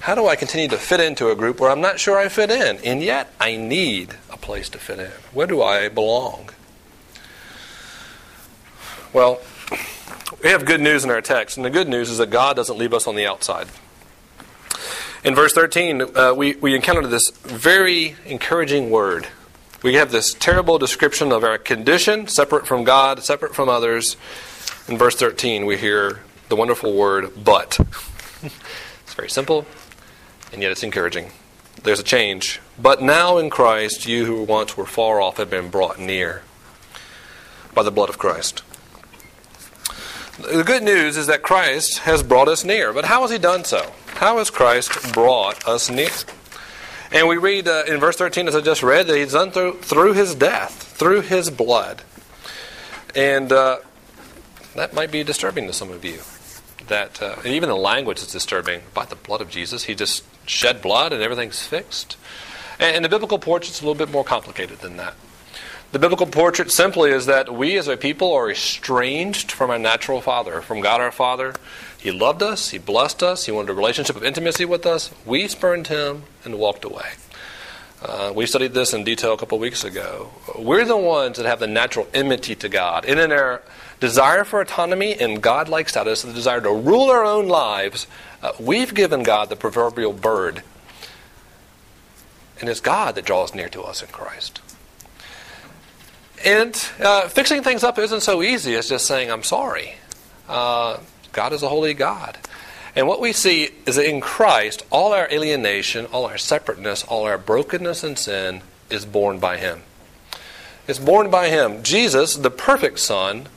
How 0.00 0.14
do 0.14 0.26
I 0.28 0.36
continue 0.36 0.68
to 0.68 0.76
fit 0.76 1.00
into 1.00 1.30
a 1.30 1.34
group 1.34 1.58
where 1.58 1.70
I'm 1.70 1.80
not 1.80 1.98
sure 1.98 2.18
I 2.18 2.28
fit 2.28 2.50
in, 2.50 2.78
and 2.84 3.02
yet 3.02 3.32
I 3.40 3.56
need 3.56 4.14
a 4.30 4.36
place 4.36 4.68
to 4.70 4.78
fit 4.78 4.98
in? 4.98 5.10
Where 5.32 5.46
do 5.46 5.62
I 5.62 5.88
belong? 5.88 6.50
Well, 9.12 9.40
we 10.42 10.50
have 10.50 10.64
good 10.64 10.80
news 10.80 11.04
in 11.04 11.10
our 11.10 11.20
text, 11.20 11.56
and 11.56 11.64
the 11.64 11.70
good 11.70 11.88
news 11.88 12.10
is 12.10 12.18
that 12.18 12.30
God 12.30 12.54
doesn't 12.56 12.78
leave 12.78 12.92
us 12.92 13.06
on 13.06 13.16
the 13.16 13.26
outside. 13.26 13.68
In 15.24 15.34
verse 15.34 15.52
13, 15.52 16.16
uh, 16.16 16.34
we, 16.34 16.54
we 16.56 16.74
encounter 16.74 17.06
this 17.06 17.30
very 17.30 18.14
encouraging 18.26 18.90
word. 18.90 19.26
We 19.82 19.94
have 19.94 20.12
this 20.12 20.34
terrible 20.34 20.78
description 20.78 21.32
of 21.32 21.42
our 21.42 21.58
condition, 21.58 22.28
separate 22.28 22.66
from 22.66 22.84
God, 22.84 23.24
separate 23.24 23.54
from 23.54 23.68
others. 23.68 24.16
In 24.86 24.98
verse 24.98 25.16
13, 25.16 25.66
we 25.66 25.76
hear 25.76 26.20
the 26.48 26.56
wonderful 26.56 26.92
word, 26.92 27.32
but. 27.42 27.78
it's 28.42 29.14
very 29.14 29.30
simple, 29.30 29.66
and 30.56 30.62
yet 30.62 30.72
it's 30.72 30.82
encouraging. 30.82 31.30
There's 31.82 32.00
a 32.00 32.02
change. 32.02 32.60
But 32.80 33.02
now 33.02 33.36
in 33.36 33.50
Christ, 33.50 34.06
you 34.06 34.24
who 34.24 34.42
once 34.42 34.74
were 34.74 34.86
far 34.86 35.20
off 35.20 35.36
have 35.36 35.50
been 35.50 35.68
brought 35.68 36.00
near 36.00 36.42
by 37.74 37.82
the 37.82 37.90
blood 37.90 38.08
of 38.08 38.16
Christ. 38.16 38.62
The 40.38 40.64
good 40.64 40.82
news 40.82 41.18
is 41.18 41.26
that 41.26 41.42
Christ 41.42 41.98
has 42.00 42.22
brought 42.22 42.48
us 42.48 42.64
near. 42.64 42.94
But 42.94 43.04
how 43.04 43.20
has 43.20 43.30
he 43.30 43.36
done 43.36 43.64
so? 43.64 43.92
How 44.06 44.38
has 44.38 44.48
Christ 44.48 45.12
brought 45.12 45.68
us 45.68 45.90
near? 45.90 46.08
And 47.12 47.28
we 47.28 47.36
read 47.36 47.68
uh, 47.68 47.84
in 47.86 48.00
verse 48.00 48.16
13, 48.16 48.48
as 48.48 48.56
I 48.56 48.62
just 48.62 48.82
read, 48.82 49.06
that 49.08 49.16
he's 49.16 49.32
done 49.32 49.50
through, 49.50 49.74
through 49.80 50.14
his 50.14 50.34
death, 50.34 50.72
through 50.72 51.20
his 51.20 51.50
blood. 51.50 52.02
And 53.14 53.52
uh, 53.52 53.80
that 54.74 54.94
might 54.94 55.10
be 55.10 55.22
disturbing 55.22 55.66
to 55.66 55.74
some 55.74 55.90
of 55.90 56.02
you. 56.02 56.20
That 56.88 57.20
uh, 57.20 57.36
even 57.44 57.68
the 57.68 57.76
language 57.76 58.18
is 58.18 58.32
disturbing. 58.32 58.80
By 58.94 59.04
the 59.04 59.16
blood 59.16 59.42
of 59.42 59.50
Jesus, 59.50 59.84
he 59.84 59.94
just 59.94 60.24
shed 60.48 60.82
blood 60.82 61.12
and 61.12 61.22
everything's 61.22 61.66
fixed. 61.66 62.16
And, 62.78 63.04
the 63.04 63.08
biblical 63.08 63.38
portrait's 63.38 63.80
a 63.80 63.84
little 63.84 63.98
bit 63.98 64.10
more 64.10 64.24
complicated 64.24 64.78
than 64.80 64.96
that. 64.96 65.14
The 65.92 65.98
biblical 65.98 66.26
portrait 66.26 66.70
simply 66.70 67.10
is 67.10 67.26
that 67.26 67.52
we 67.52 67.78
as 67.78 67.88
a 67.88 67.96
people 67.96 68.32
are 68.32 68.50
estranged 68.50 69.52
from 69.52 69.70
our 69.70 69.78
natural 69.78 70.20
Father, 70.20 70.60
from 70.60 70.80
God 70.80 71.00
our 71.00 71.12
Father. 71.12 71.54
He 71.96 72.10
loved 72.10 72.42
us, 72.42 72.70
He 72.70 72.78
blessed 72.78 73.22
us, 73.22 73.46
He 73.46 73.52
wanted 73.52 73.70
a 73.70 73.74
relationship 73.74 74.16
of 74.16 74.24
intimacy 74.24 74.64
with 74.64 74.84
us. 74.84 75.10
We 75.24 75.48
spurned 75.48 75.86
Him 75.86 76.24
and 76.44 76.58
walked 76.58 76.84
away. 76.84 77.12
Uh, 78.02 78.32
we 78.34 78.46
studied 78.46 78.74
this 78.74 78.92
in 78.92 79.04
detail 79.04 79.32
a 79.32 79.38
couple 79.38 79.58
weeks 79.58 79.84
ago. 79.84 80.30
We're 80.58 80.84
the 80.84 80.96
ones 80.96 81.38
that 81.38 81.46
have 81.46 81.60
the 81.60 81.66
natural 81.66 82.06
enmity 82.12 82.54
to 82.56 82.68
God. 82.68 83.04
In 83.04 83.18
and 83.18 83.32
in 83.32 83.38
our 83.38 83.62
desire 84.00 84.44
for 84.44 84.60
autonomy 84.60 85.14
and 85.14 85.42
godlike 85.42 85.88
status, 85.88 86.22
the 86.22 86.32
desire 86.32 86.60
to 86.60 86.72
rule 86.72 87.10
our 87.10 87.24
own 87.24 87.48
lives, 87.48 88.06
uh, 88.42 88.52
we've 88.60 88.94
given 88.94 89.22
God 89.22 89.48
the 89.48 89.56
proverbial 89.56 90.12
bird. 90.12 90.62
And 92.60 92.68
it's 92.68 92.80
God 92.80 93.14
that 93.14 93.24
draws 93.24 93.54
near 93.54 93.68
to 93.70 93.82
us 93.82 94.02
in 94.02 94.08
Christ. 94.08 94.60
And 96.44 96.74
uh, 97.00 97.28
fixing 97.28 97.62
things 97.62 97.82
up 97.82 97.98
isn't 97.98 98.22
so 98.22 98.42
easy 98.42 98.74
as 98.74 98.88
just 98.88 99.06
saying, 99.06 99.30
I'm 99.30 99.42
sorry. 99.42 99.94
Uh, 100.48 100.98
God 101.32 101.52
is 101.52 101.62
a 101.62 101.68
holy 101.68 101.94
God. 101.94 102.38
And 102.94 103.06
what 103.06 103.20
we 103.20 103.32
see 103.32 103.70
is 103.84 103.96
that 103.96 104.08
in 104.08 104.20
Christ, 104.20 104.84
all 104.90 105.12
our 105.12 105.28
alienation, 105.30 106.06
all 106.06 106.24
our 106.24 106.38
separateness, 106.38 107.04
all 107.04 107.24
our 107.24 107.36
brokenness 107.36 108.02
and 108.02 108.18
sin 108.18 108.62
is 108.88 109.04
borne 109.04 109.38
by 109.38 109.58
Him. 109.58 109.82
It's 110.88 110.98
borne 110.98 111.30
by 111.30 111.48
Him. 111.48 111.82
Jesus, 111.82 112.36
the 112.36 112.50
perfect 112.50 112.98
Son 112.98 113.48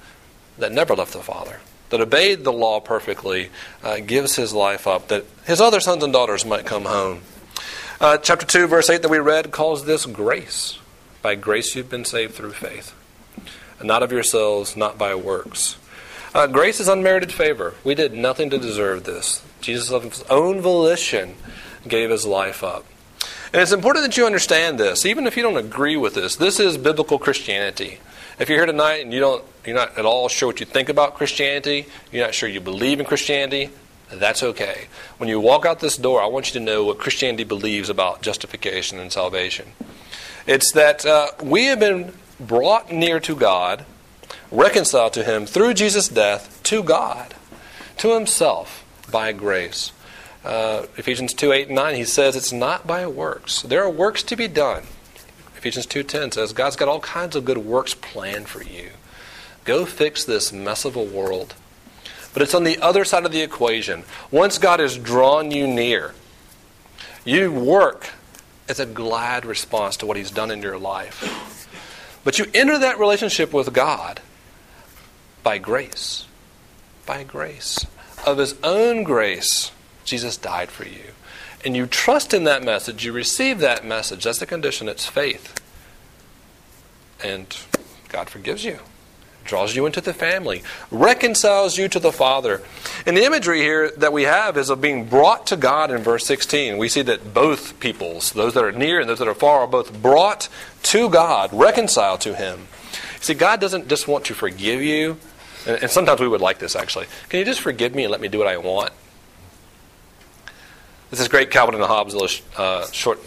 that 0.60 0.72
never 0.72 0.96
left 0.96 1.14
the 1.14 1.20
Father, 1.20 1.60
that 1.90 2.02
obeyed 2.02 2.44
the 2.44 2.54
law 2.54 2.80
perfectly, 2.80 3.50
uh, 3.84 4.00
gives 4.00 4.36
His 4.36 4.54
life 4.54 4.88
up 4.88 5.08
that 5.08 5.26
His 5.46 5.62
other 5.62 5.80
sons 5.80 6.04
and 6.04 6.14
daughters 6.14 6.46
might 6.46 6.66
come 6.66 6.86
home. 6.86 7.22
Uh, 8.00 8.18
chapter 8.18 8.46
2, 8.46 8.68
verse 8.68 8.90
8 8.90 9.02
that 9.02 9.10
we 9.10 9.20
read 9.20 9.52
calls 9.52 9.86
this 9.86 10.06
grace. 10.06 10.80
By 11.22 11.36
grace 11.36 11.76
you've 11.76 11.90
been 11.90 12.06
saved 12.06 12.34
through 12.34 12.54
faith, 12.54 12.96
not 13.84 14.04
of 14.04 14.12
yourselves, 14.12 14.78
not 14.78 14.98
by 14.98 15.16
works. 15.16 15.78
Uh, 16.34 16.48
grace 16.48 16.80
is 16.80 16.88
unmerited 16.88 17.34
favor. 17.34 17.74
We 17.84 17.96
did 17.96 18.14
nothing 18.14 18.50
to 18.52 18.58
deserve 18.58 19.04
this. 19.04 19.44
Jesus, 19.62 19.92
of 19.92 20.04
his 20.04 20.24
own 20.30 20.62
volition, 20.62 21.36
gave 21.88 22.10
his 22.10 22.26
life 22.26 22.64
up. 22.64 22.86
And 23.52 23.62
it's 23.62 23.72
important 23.72 24.06
that 24.06 24.16
you 24.16 24.26
understand 24.26 24.80
this, 24.80 25.06
even 25.06 25.26
if 25.26 25.36
you 25.36 25.44
don't 25.44 25.58
agree 25.58 25.98
with 25.98 26.14
this. 26.14 26.36
This 26.36 26.60
is 26.60 26.78
biblical 26.78 27.18
Christianity. 27.18 28.00
If 28.40 28.48
you're 28.48 28.58
here 28.58 28.66
tonight 28.66 29.04
and 29.04 29.14
you 29.14 29.20
don't, 29.20 29.44
you're 29.66 29.76
not 29.76 29.98
at 29.98 30.06
all 30.06 30.30
sure 30.30 30.48
what 30.48 30.62
you 30.62 30.66
think 30.66 30.88
about 30.88 31.16
Christianity, 31.16 31.88
you're 32.10 32.26
not 32.26 32.34
sure 32.34 32.48
you 32.48 32.62
believe 32.62 33.02
in 33.02 33.06
Christianity, 33.06 33.70
that's 34.10 34.42
okay. 34.42 34.88
When 35.18 35.28
you 35.28 35.42
walk 35.42 35.66
out 35.66 35.82
this 35.82 35.98
door, 35.98 36.22
I 36.22 36.28
want 36.28 36.48
you 36.48 36.54
to 36.54 36.66
know 36.66 36.86
what 36.86 37.00
Christianity 37.00 37.44
believes 37.44 37.90
about 37.90 38.22
justification 38.22 38.98
and 38.98 39.12
salvation. 39.12 39.68
It's 40.48 40.72
that 40.72 41.06
uh, 41.06 41.28
we 41.44 41.66
have 41.66 41.82
been 41.82 42.14
brought 42.40 42.90
near 42.90 43.20
to 43.20 43.36
God 43.36 43.86
reconciled 44.52 45.12
to 45.14 45.24
him 45.26 45.46
through 45.46 45.74
Jesus' 45.74 46.08
death 46.08 46.62
to 46.64 46.82
God, 46.82 47.36
to 47.98 48.14
himself 48.14 48.86
by 49.12 49.34
grace. 49.34 49.92
Uh, 50.46 50.86
Ephesians 50.96 51.34
2 51.34 51.52
8 51.52 51.68
and 51.68 51.76
9, 51.76 51.96
he 51.96 52.06
says 52.06 52.38
it's 52.38 52.54
not 52.54 52.88
by 52.88 53.06
works. 53.06 53.64
There 53.64 53.84
are 53.84 53.90
works 53.90 54.24
to 54.24 54.38
be 54.38 54.48
done. 54.48 54.84
Ephesians 55.60 55.88
2.10 55.88 56.36
says 56.36 56.54
God's 56.54 56.78
got 56.78 56.88
all 56.88 57.02
kinds 57.02 57.36
of 57.36 57.44
good 57.44 57.58
works 57.58 57.94
planned 57.94 58.48
for 58.48 58.64
you. 58.64 58.92
Go 59.66 59.86
fix 59.86 60.24
this 60.24 60.54
mess 60.54 60.86
of 60.86 60.96
a 60.96 61.04
world. 61.04 61.54
But 62.34 62.44
it's 62.44 62.54
on 62.54 62.64
the 62.64 62.80
other 62.80 63.04
side 63.04 63.26
of 63.26 63.34
the 63.34 63.42
equation. 63.42 64.06
Once 64.32 64.58
God 64.58 64.80
has 64.80 64.98
drawn 64.98 65.52
you 65.52 65.68
near, 65.68 66.14
you 67.26 67.52
work 67.52 68.12
as 68.70 68.80
a 68.80 68.86
glad 68.86 69.46
response 69.46 69.98
to 69.98 70.06
what 70.06 70.16
He's 70.16 70.32
done 70.32 70.50
in 70.50 70.62
your 70.62 70.78
life. 70.78 72.22
But 72.24 72.40
you 72.40 72.46
enter 72.54 72.80
that 72.80 72.98
relationship 72.98 73.52
with 73.52 73.74
God 73.74 74.22
by 75.44 75.58
grace. 75.58 76.26
By 77.06 77.24
grace. 77.24 77.86
Of 78.26 78.38
His 78.38 78.56
own 78.64 79.04
grace, 79.04 79.74
Jesus 80.06 80.38
died 80.38 80.70
for 80.70 80.86
you. 80.86 81.12
And 81.66 81.76
you 81.76 81.88
trust 81.88 82.34
in 82.34 82.46
that 82.46 82.64
message, 82.64 83.06
you 83.06 83.12
receive 83.12 83.60
that 83.60 83.86
message. 83.86 84.24
That's 84.24 84.40
the 84.40 84.46
condition, 84.46 84.88
it's 84.88 85.06
faith. 85.06 85.60
And 87.22 87.58
God 88.08 88.30
forgives 88.30 88.64
you, 88.64 88.80
draws 89.44 89.76
you 89.76 89.86
into 89.86 90.00
the 90.00 90.14
family, 90.14 90.64
reconciles 90.90 91.78
you 91.78 91.90
to 91.90 92.00
the 92.00 92.14
Father. 92.14 92.62
And 93.06 93.18
the 93.18 93.26
imagery 93.26 93.60
here 93.60 93.92
that 93.98 94.14
we 94.14 94.24
have 94.24 94.58
is 94.58 94.70
of 94.70 94.80
being 94.80 95.06
brought 95.06 95.48
to 95.48 95.58
God 95.58 95.92
in 95.92 96.02
verse 96.02 96.26
16. 96.26 96.78
We 96.78 96.88
see 96.88 97.02
that 97.02 97.34
both 97.34 97.80
peoples, 97.82 98.32
those 98.32 98.54
that 98.54 98.64
are 98.64 98.72
near 98.72 99.02
and 99.02 99.10
those 99.10 99.20
that 99.20 99.28
are 99.28 99.36
far, 99.36 99.62
are 99.62 99.68
both 99.68 100.02
brought 100.02 100.48
to 100.84 101.10
God, 101.10 101.50
reconciled 101.52 102.22
to 102.22 102.36
Him. 102.36 102.68
See, 103.20 103.34
God 103.34 103.60
doesn't 103.60 103.90
just 103.90 104.08
want 104.08 104.26
to 104.26 104.34
forgive 104.34 104.82
you, 104.82 105.18
and, 105.68 105.92
sometimes 105.92 106.22
we 106.22 106.28
would 106.28 106.40
like 106.40 106.60
this 106.60 106.76
actually. 106.76 107.08
Can 107.28 107.40
you 107.40 107.46
just 107.46 107.60
forgive 107.60 107.94
me 107.94 108.06
and 108.06 108.12
let 108.12 108.22
me 108.22 108.30
do 108.30 108.38
what 108.38 108.48
I 108.48 108.58
want? 108.58 108.92
This 111.10 111.20
is 111.20 111.28
great 111.28 111.50
Calvin 111.50 111.74
and 111.74 111.84
Hobbes 111.84 112.44
uh, 112.56 112.86
short 112.92 113.20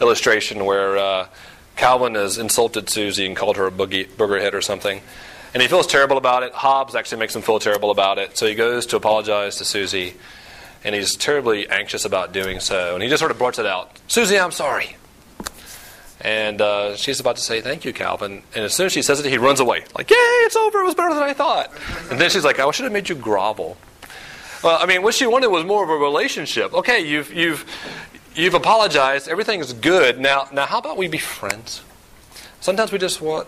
illustration 0.00 0.64
where 0.64 0.96
uh, 0.96 1.28
Calvin 1.76 2.14
has 2.14 2.38
insulted 2.38 2.88
Susie 2.88 3.26
and 3.26 3.36
called 3.36 3.58
her 3.58 3.66
a 3.66 3.70
boogie, 3.70 4.08
boogerhead 4.08 4.54
or 4.54 4.62
something. 4.62 5.02
And 5.52 5.60
he 5.60 5.68
feels 5.68 5.86
terrible 5.86 6.16
about 6.16 6.42
it. 6.42 6.54
Hobbes 6.54 6.94
actually 6.94 7.18
makes 7.18 7.36
him 7.36 7.42
feel 7.42 7.58
terrible 7.58 7.90
about 7.90 8.16
it. 8.16 8.38
So 8.38 8.46
he 8.46 8.54
goes 8.54 8.86
to 8.86 8.96
apologize 8.96 9.56
to 9.56 9.66
Susie, 9.66 10.14
and 10.84 10.94
he's 10.94 11.14
terribly 11.14 11.68
anxious 11.68 12.06
about 12.06 12.32
doing 12.32 12.60
so. 12.60 12.94
And 12.94 13.02
he 13.02 13.10
just 13.10 13.20
sort 13.20 13.30
of 13.30 13.38
blurts 13.38 13.58
it 13.58 13.66
out 13.66 13.90
Susie, 14.08 14.38
I'm 14.38 14.50
sorry. 14.50 14.96
And 16.22 16.62
uh, 16.62 16.96
she's 16.96 17.20
about 17.20 17.36
to 17.36 17.42
say, 17.42 17.60
Thank 17.60 17.84
you, 17.84 17.92
Calvin. 17.92 18.42
And 18.54 18.64
as 18.64 18.72
soon 18.72 18.86
as 18.86 18.92
she 18.94 19.02
says 19.02 19.20
it, 19.20 19.26
he 19.26 19.36
runs 19.36 19.60
away. 19.60 19.84
Like, 19.94 20.10
Yay, 20.10 20.16
it's 20.16 20.56
over. 20.56 20.80
It 20.80 20.86
was 20.86 20.94
better 20.94 21.12
than 21.12 21.22
I 21.22 21.34
thought. 21.34 21.70
And 22.10 22.18
then 22.18 22.30
she's 22.30 22.44
like, 22.44 22.58
I 22.58 22.70
should 22.70 22.84
have 22.84 22.92
made 22.92 23.10
you 23.10 23.14
grovel. 23.14 23.76
Well, 24.62 24.78
I 24.80 24.86
mean, 24.86 25.02
what 25.02 25.14
she 25.14 25.26
wanted 25.26 25.48
was 25.48 25.64
more 25.64 25.84
of 25.84 25.90
a 25.90 25.96
relationship. 25.96 26.72
Okay, 26.72 27.06
you've, 27.06 27.32
you've, 27.32 27.64
you've 28.34 28.54
apologized. 28.54 29.28
Everything's 29.28 29.72
good. 29.72 30.18
Now, 30.18 30.48
now, 30.52 30.66
how 30.66 30.78
about 30.78 30.96
we 30.96 31.08
be 31.08 31.18
friends? 31.18 31.82
Sometimes 32.60 32.90
we 32.90 32.98
just 32.98 33.20
want 33.20 33.46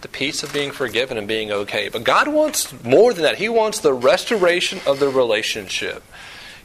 the 0.00 0.08
peace 0.08 0.42
of 0.42 0.52
being 0.52 0.70
forgiven 0.70 1.16
and 1.16 1.26
being 1.26 1.50
okay. 1.50 1.88
But 1.88 2.04
God 2.04 2.28
wants 2.28 2.72
more 2.84 3.12
than 3.12 3.22
that. 3.22 3.38
He 3.38 3.48
wants 3.48 3.80
the 3.80 3.92
restoration 3.92 4.80
of 4.86 5.00
the 5.00 5.08
relationship. 5.08 6.02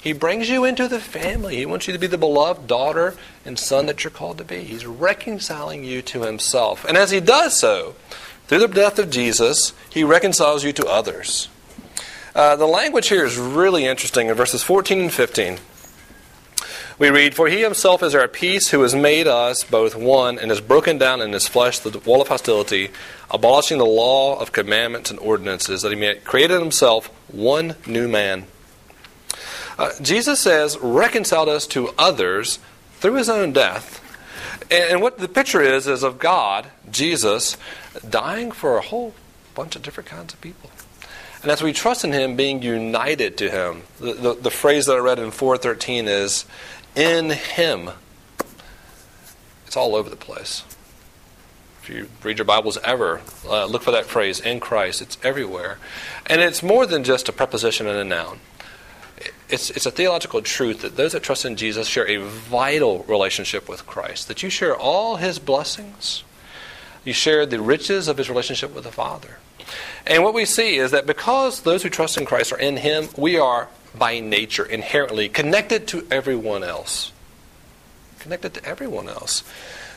He 0.02 0.12
brings 0.12 0.50
you 0.50 0.66
into 0.66 0.88
the 0.88 1.00
family. 1.00 1.56
He 1.56 1.66
wants 1.66 1.88
you 1.88 1.94
to 1.94 2.00
be 2.00 2.08
the 2.08 2.18
beloved 2.18 2.68
daughter 2.68 3.16
and 3.46 3.58
son 3.58 3.86
that 3.86 4.04
you're 4.04 4.12
called 4.12 4.38
to 4.40 4.44
be. 4.44 4.64
He's 4.64 4.86
reconciling 4.86 5.84
you 5.86 6.02
to 6.02 6.24
Himself. 6.24 6.84
And 6.84 6.98
as 6.98 7.12
He 7.12 7.22
does 7.22 7.58
so, 7.58 7.96
through 8.48 8.60
the 8.60 8.68
death 8.68 9.00
of 9.00 9.10
Jesus, 9.10 9.74
He 9.90 10.04
reconciles 10.04 10.64
you 10.64 10.74
to 10.74 10.86
others. 10.86 11.48
Uh, 12.36 12.56
the 12.56 12.66
language 12.66 13.10
here 13.10 13.26
is 13.26 13.38
really 13.38 13.86
interesting 13.86 14.28
in 14.28 14.36
verses 14.36 14.64
14 14.64 15.00
and 15.00 15.14
15. 15.14 15.58
We 17.00 17.10
read, 17.10 17.36
For 17.36 17.48
he 17.48 17.62
himself 17.62 18.02
is 18.04 18.16
our 18.16 18.28
peace, 18.28 18.70
who 18.70 18.82
has 18.82 18.96
made 18.96 19.28
us 19.28 19.64
both 19.64 19.96
one, 19.96 20.40
and 20.40 20.52
has 20.52 20.62
broken 20.62 20.98
down 20.98 21.22
in 21.22 21.34
his 21.34 21.48
flesh 21.48 21.80
the 21.80 21.98
wall 22.00 22.22
of 22.22 22.28
hostility, 22.28 22.90
abolishing 23.32 23.78
the 23.78 23.86
law 23.86 24.40
of 24.40 24.52
commandments 24.52 25.12
and 25.12 25.20
ordinances, 25.20 25.82
that 25.82 25.92
he 25.92 25.96
may 25.96 26.16
create 26.16 26.52
in 26.52 26.62
himself 26.62 27.08
one 27.30 27.76
new 27.86 28.08
man 28.08 28.46
uh, 29.78 29.92
Jesus 30.02 30.40
says, 30.40 30.78
reconciled 30.78 31.50
us 31.50 31.66
to 31.68 31.90
others 31.98 32.60
through 32.96 33.16
his 33.16 33.30
own 33.30 33.54
death. 33.54 34.00
And, 34.70 34.92
and 34.92 35.02
what 35.02 35.18
the 35.18 35.28
picture 35.28 35.62
is, 35.62 35.88
is 35.88 36.04
of 36.04 36.20
God, 36.20 36.68
Jesus, 36.92 37.58
dying 38.08 38.52
for 38.52 38.78
a 38.78 38.82
whole 38.82 39.14
bunch 39.56 39.76
of 39.76 39.82
different 39.82 40.10
kinds 40.10 40.34
of 40.34 40.42
people. 40.42 40.70
And 41.44 41.52
as 41.52 41.62
we 41.62 41.74
trust 41.74 42.04
in 42.04 42.12
him, 42.12 42.36
being 42.36 42.62
united 42.62 43.38
to 43.38 43.52
him, 43.52 43.84
the, 44.00 44.14
the, 44.14 44.34
the 44.34 44.52
phrase 44.52 44.88
that 44.88 44.96
I 44.96 45.00
read 45.00 45.20
in 45.20 45.30
413 45.30 46.08
is, 46.08 46.46
in 46.96 47.30
him. 47.30 47.92
It's 49.68 49.78
all 49.78 49.96
over 49.96 50.10
the 50.10 50.16
place. 50.16 50.64
If 51.84 51.90
you 51.90 52.08
read 52.24 52.38
your 52.38 52.46
Bibles 52.46 52.78
ever, 52.84 53.22
uh, 53.46 53.66
look 53.66 53.84
for 53.84 53.92
that 53.92 54.06
phrase, 54.06 54.40
in 54.40 54.62
Christ. 54.62 55.02
It's 55.02 55.18
everywhere. 55.22 55.78
And 56.26 56.42
it's 56.42 56.64
more 56.64 56.86
than 56.86 57.04
just 57.04 57.30
a 57.30 57.34
preposition 57.34 57.88
and 57.88 57.98
a 57.98 58.04
noun 58.04 58.40
it's, 59.50 59.70
it's 59.70 59.86
a 59.86 59.92
theological 59.92 60.42
truth 60.42 60.82
that 60.82 60.96
those 60.96 61.12
that 61.12 61.24
trust 61.24 61.46
in 61.46 61.56
Jesus 61.56 61.88
share 61.88 62.08
a 62.08 62.18
vital 62.18 63.04
relationship 63.04 63.70
with 63.70 63.86
Christ, 63.86 64.28
that 64.28 64.44
you 64.44 64.50
share 64.50 64.76
all 64.76 65.18
his 65.18 65.40
blessings, 65.40 66.24
you 67.06 67.14
share 67.14 67.46
the 67.46 67.62
riches 67.62 68.08
of 68.08 68.18
his 68.18 68.30
relationship 68.30 68.74
with 68.74 68.84
the 68.84 68.92
Father. 68.92 69.38
And 70.06 70.24
what 70.24 70.34
we 70.34 70.46
see 70.46 70.78
is 70.78 70.92
that 70.92 71.06
because 71.06 71.62
those 71.62 71.84
who 71.84 71.90
trust 71.90 72.18
in 72.18 72.26
Christ 72.26 72.52
are 72.52 72.60
in 72.60 72.78
him, 72.78 73.10
we 73.18 73.38
are 73.38 73.70
by 73.98 74.20
nature 74.20 74.66
inherently 74.66 75.30
connected 75.30 75.88
to 75.90 76.06
everyone 76.10 76.64
else. 76.64 77.12
Connected 78.20 78.54
to 78.56 78.66
everyone 78.66 79.08
else. 79.08 79.44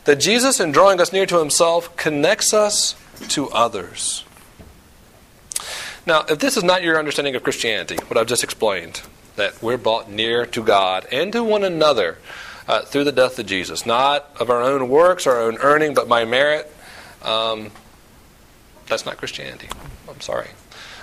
That 0.04 0.16
Jesus, 0.16 0.60
in 0.60 0.72
drawing 0.72 1.00
us 1.00 1.12
near 1.12 1.26
to 1.26 1.38
himself, 1.38 1.96
connects 1.96 2.54
us 2.54 2.94
to 3.28 3.48
others. 3.50 4.24
Now, 6.06 6.24
if 6.28 6.38
this 6.38 6.56
is 6.56 6.62
not 6.62 6.82
your 6.82 6.98
understanding 6.98 7.34
of 7.34 7.42
Christianity, 7.42 7.96
what 8.06 8.16
I've 8.16 8.28
just 8.28 8.44
explained, 8.44 9.02
that 9.34 9.60
we're 9.60 9.76
brought 9.76 10.08
near 10.08 10.46
to 10.46 10.62
God 10.62 11.06
and 11.10 11.32
to 11.32 11.42
one 11.42 11.64
another 11.64 12.18
uh, 12.68 12.82
through 12.82 13.04
the 13.04 13.12
death 13.12 13.38
of 13.38 13.46
Jesus, 13.46 13.86
not 13.86 14.30
of 14.38 14.50
our 14.50 14.62
own 14.62 14.88
works, 14.88 15.26
our 15.26 15.40
own 15.40 15.56
earning, 15.58 15.94
but 15.94 16.08
by 16.08 16.24
merit, 16.24 16.72
um, 17.22 17.70
that's 18.86 19.06
not 19.06 19.16
Christianity. 19.16 19.68
I'm 20.08 20.20
sorry. 20.20 20.48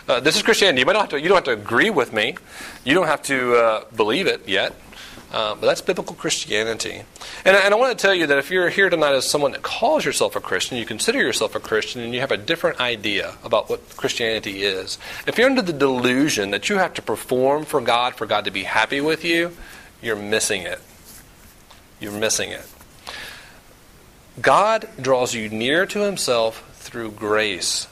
Uh, 0.07 0.19
this 0.19 0.35
is 0.35 0.41
Christianity. 0.41 0.81
You, 0.81 0.85
might 0.85 0.93
not 0.93 1.01
have 1.01 1.09
to, 1.11 1.21
you 1.21 1.29
don't 1.29 1.37
have 1.37 1.45
to 1.45 1.51
agree 1.51 1.89
with 1.89 2.11
me. 2.11 2.35
You 2.83 2.93
don't 2.93 3.07
have 3.07 3.23
to 3.23 3.55
uh, 3.55 3.85
believe 3.95 4.27
it 4.27 4.47
yet. 4.47 4.75
Uh, 5.31 5.55
but 5.55 5.65
that's 5.65 5.81
biblical 5.81 6.15
Christianity. 6.15 7.01
And, 7.43 7.57
and 7.57 7.73
I 7.73 7.77
want 7.77 7.97
to 7.97 7.99
tell 7.99 8.13
you 8.13 8.27
that 8.27 8.37
if 8.37 8.51
you're 8.51 8.69
here 8.69 8.91
tonight 8.91 9.13
as 9.13 9.27
someone 9.27 9.53
that 9.53 9.63
calls 9.63 10.05
yourself 10.05 10.35
a 10.35 10.39
Christian, 10.39 10.77
you 10.77 10.85
consider 10.85 11.19
yourself 11.19 11.55
a 11.55 11.59
Christian, 11.59 12.01
and 12.01 12.13
you 12.13 12.19
have 12.19 12.31
a 12.31 12.37
different 12.37 12.79
idea 12.79 13.33
about 13.43 13.67
what 13.67 13.97
Christianity 13.97 14.61
is, 14.61 14.99
if 15.25 15.39
you're 15.39 15.49
under 15.49 15.63
the 15.63 15.73
delusion 15.73 16.51
that 16.51 16.69
you 16.69 16.77
have 16.77 16.93
to 16.95 17.01
perform 17.01 17.65
for 17.65 17.81
God 17.81 18.13
for 18.13 18.27
God 18.27 18.45
to 18.45 18.51
be 18.51 18.63
happy 18.63 19.01
with 19.01 19.25
you, 19.25 19.57
you're 20.03 20.15
missing 20.15 20.61
it. 20.61 20.79
You're 21.99 22.11
missing 22.11 22.51
it. 22.51 22.67
God 24.39 24.87
draws 25.01 25.33
you 25.33 25.49
near 25.49 25.87
to 25.87 25.99
himself 26.01 26.69
through 26.83 27.11
grace 27.11 27.87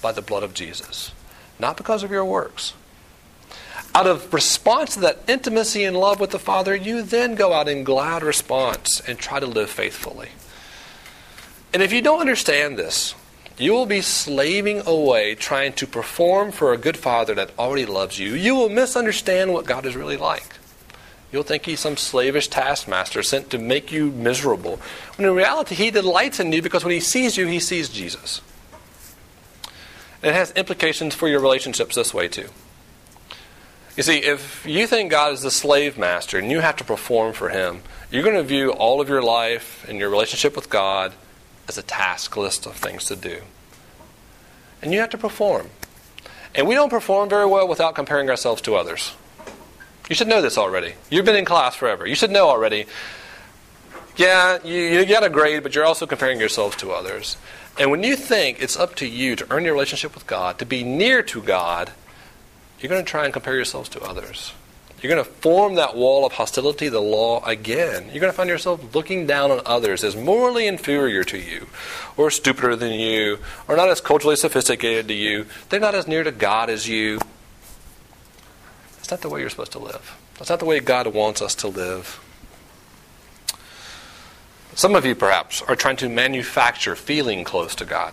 by 0.00 0.12
the 0.12 0.22
blood 0.22 0.42
of 0.42 0.54
Jesus, 0.54 1.12
not 1.58 1.76
because 1.76 2.02
of 2.02 2.10
your 2.10 2.24
works 2.24 2.74
out 3.94 4.06
of 4.08 4.34
response 4.34 4.94
to 4.94 5.00
that 5.00 5.20
intimacy 5.28 5.84
and 5.84 5.96
love 5.96 6.18
with 6.18 6.30
the 6.30 6.38
Father, 6.38 6.74
you 6.74 7.02
then 7.02 7.36
go 7.36 7.52
out 7.52 7.68
in 7.68 7.84
glad 7.84 8.22
response 8.22 9.00
and 9.06 9.18
try 9.18 9.38
to 9.38 9.46
live 9.46 9.70
faithfully. 9.70 10.30
And 11.72 11.82
if 11.82 11.92
you 11.92 12.02
don't 12.02 12.20
understand 12.20 12.76
this, 12.76 13.14
you 13.56 13.72
will 13.72 13.86
be 13.86 14.00
slaving 14.00 14.82
away 14.84 15.36
trying 15.36 15.74
to 15.74 15.86
perform 15.86 16.50
for 16.50 16.72
a 16.72 16.76
good 16.76 16.96
Father 16.96 17.34
that 17.36 17.56
already 17.56 17.86
loves 17.86 18.18
you. 18.18 18.34
You 18.34 18.56
will 18.56 18.68
misunderstand 18.68 19.52
what 19.52 19.64
God 19.64 19.86
is 19.86 19.94
really 19.94 20.16
like. 20.16 20.56
You'll 21.34 21.42
think 21.42 21.66
He's 21.66 21.80
some 21.80 21.96
slavish 21.96 22.46
taskmaster 22.46 23.20
sent 23.24 23.50
to 23.50 23.58
make 23.58 23.90
you 23.90 24.12
miserable. 24.12 24.78
When 25.16 25.28
in 25.28 25.34
reality, 25.34 25.74
He 25.74 25.90
delights 25.90 26.38
in 26.38 26.52
you 26.52 26.62
because 26.62 26.84
when 26.84 26.94
He 26.94 27.00
sees 27.00 27.36
you, 27.36 27.48
He 27.48 27.58
sees 27.58 27.88
Jesus. 27.88 28.40
It 30.22 30.32
has 30.32 30.52
implications 30.52 31.12
for 31.12 31.26
your 31.26 31.40
relationships 31.40 31.96
this 31.96 32.14
way, 32.14 32.28
too. 32.28 32.50
You 33.96 34.04
see, 34.04 34.18
if 34.18 34.64
you 34.64 34.86
think 34.86 35.10
God 35.10 35.32
is 35.32 35.42
the 35.42 35.50
slave 35.50 35.98
master 35.98 36.38
and 36.38 36.52
you 36.52 36.60
have 36.60 36.76
to 36.76 36.84
perform 36.84 37.32
for 37.32 37.48
him, 37.48 37.82
you're 38.12 38.22
going 38.22 38.36
to 38.36 38.44
view 38.44 38.70
all 38.70 39.00
of 39.00 39.08
your 39.08 39.20
life 39.20 39.84
and 39.88 39.98
your 39.98 40.10
relationship 40.10 40.54
with 40.54 40.70
God 40.70 41.14
as 41.66 41.76
a 41.76 41.82
task 41.82 42.36
list 42.36 42.64
of 42.64 42.76
things 42.76 43.06
to 43.06 43.16
do. 43.16 43.40
And 44.80 44.92
you 44.92 45.00
have 45.00 45.10
to 45.10 45.18
perform. 45.18 45.70
And 46.54 46.68
we 46.68 46.76
don't 46.76 46.90
perform 46.90 47.28
very 47.28 47.46
well 47.46 47.66
without 47.66 47.96
comparing 47.96 48.30
ourselves 48.30 48.62
to 48.62 48.76
others. 48.76 49.14
You 50.08 50.14
should 50.14 50.28
know 50.28 50.42
this 50.42 50.58
already. 50.58 50.94
You've 51.10 51.24
been 51.24 51.36
in 51.36 51.44
class 51.44 51.76
forever. 51.76 52.06
You 52.06 52.14
should 52.14 52.30
know 52.30 52.48
already. 52.48 52.86
Yeah, 54.16 54.58
you, 54.62 55.00
you 55.00 55.16
a 55.16 55.30
grade, 55.30 55.62
but 55.62 55.74
you're 55.74 55.84
also 55.84 56.06
comparing 56.06 56.38
yourselves 56.38 56.76
to 56.76 56.92
others. 56.92 57.36
And 57.78 57.90
when 57.90 58.04
you 58.04 58.14
think 58.14 58.62
it's 58.62 58.76
up 58.76 58.94
to 58.96 59.06
you 59.06 59.34
to 59.36 59.46
earn 59.50 59.64
your 59.64 59.72
relationship 59.72 60.14
with 60.14 60.26
God, 60.26 60.58
to 60.58 60.66
be 60.66 60.84
near 60.84 61.22
to 61.24 61.42
God, 61.42 61.90
you're 62.78 62.90
going 62.90 63.04
to 63.04 63.10
try 63.10 63.24
and 63.24 63.32
compare 63.32 63.56
yourselves 63.56 63.88
to 63.90 64.02
others. 64.02 64.52
You're 65.00 65.12
going 65.12 65.24
to 65.24 65.30
form 65.30 65.74
that 65.74 65.96
wall 65.96 66.24
of 66.24 66.32
hostility, 66.32 66.88
the 66.88 67.00
law, 67.00 67.44
again. 67.44 68.04
You're 68.10 68.20
going 68.20 68.32
to 68.32 68.36
find 68.36 68.48
yourself 68.48 68.94
looking 68.94 69.26
down 69.26 69.50
on 69.50 69.60
others 69.66 70.04
as 70.04 70.16
morally 70.16 70.66
inferior 70.66 71.24
to 71.24 71.38
you, 71.38 71.66
or 72.16 72.30
stupider 72.30 72.76
than 72.76 72.92
you, 72.92 73.38
or 73.68 73.76
not 73.76 73.88
as 73.88 74.00
culturally 74.00 74.36
sophisticated 74.36 75.08
to 75.08 75.14
you. 75.14 75.46
They're 75.68 75.80
not 75.80 75.94
as 75.94 76.06
near 76.06 76.24
to 76.24 76.32
God 76.32 76.70
as 76.70 76.88
you. 76.88 77.20
That's 79.14 79.22
not 79.22 79.28
the 79.28 79.32
way 79.32 79.42
you're 79.42 79.50
supposed 79.50 79.70
to 79.70 79.78
live. 79.78 80.18
That's 80.38 80.50
not 80.50 80.58
the 80.58 80.64
way 80.64 80.80
God 80.80 81.06
wants 81.06 81.40
us 81.40 81.54
to 81.56 81.68
live. 81.68 82.20
Some 84.74 84.96
of 84.96 85.06
you, 85.06 85.14
perhaps, 85.14 85.62
are 85.62 85.76
trying 85.76 85.94
to 85.98 86.08
manufacture 86.08 86.96
feeling 86.96 87.44
close 87.44 87.76
to 87.76 87.84
God. 87.84 88.12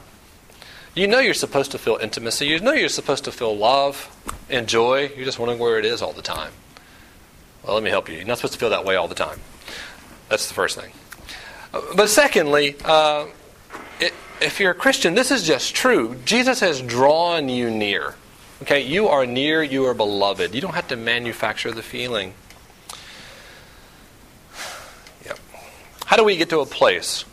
You 0.93 1.07
know 1.07 1.17
you're 1.17 1.33
supposed 1.33 1.71
to 1.71 1.79
feel 1.79 1.97
intimacy. 1.99 2.45
You 2.45 2.59
know 2.59 2.73
you're 2.73 2.87
supposed 2.87 3.23
to 3.23 3.31
feel 3.31 3.57
love 3.57 4.15
and 4.47 4.67
joy. 4.67 5.11
You're 5.15 5.25
just 5.25 5.39
wondering 5.39 5.57
where 5.57 5.79
it 5.79 5.85
is 5.85 6.03
all 6.03 6.13
the 6.13 6.21
time. 6.21 6.51
Well, 7.63 7.73
let 7.73 7.81
me 7.81 7.89
help 7.89 8.07
you. 8.07 8.17
You're 8.17 8.27
not 8.27 8.37
supposed 8.37 8.53
to 8.53 8.59
feel 8.59 8.69
that 8.69 8.85
way 8.85 8.95
all 8.95 9.07
the 9.07 9.15
time. 9.15 9.39
That's 10.29 10.47
the 10.47 10.53
first 10.53 10.79
thing. 10.79 10.91
But 11.95 12.09
secondly, 12.09 12.75
uh, 12.85 13.25
it, 13.99 14.13
if 14.39 14.59
you're 14.59 14.69
a 14.69 14.75
Christian, 14.75 15.15
this 15.15 15.31
is 15.31 15.47
just 15.47 15.73
true. 15.73 16.17
Jesus 16.25 16.59
has 16.59 16.79
drawn 16.79 17.49
you 17.49 17.71
near. 17.71 18.13
Okay, 18.62 18.82
you 18.82 19.08
are 19.08 19.26
near, 19.26 19.63
you 19.63 19.86
are 19.86 19.93
beloved. 19.93 20.54
You 20.54 20.62
don't 20.62 20.76
have 20.76 20.88
to 20.89 20.95
manufacture 20.95 21.71
the 21.71 21.82
feeling. 21.82 22.34
Yep. 25.26 25.39
How 26.06 26.15
do 26.15 26.24
we 26.24 26.38
get 26.38 26.50
to 26.50 26.60
a 26.60 26.65
place 26.65 27.26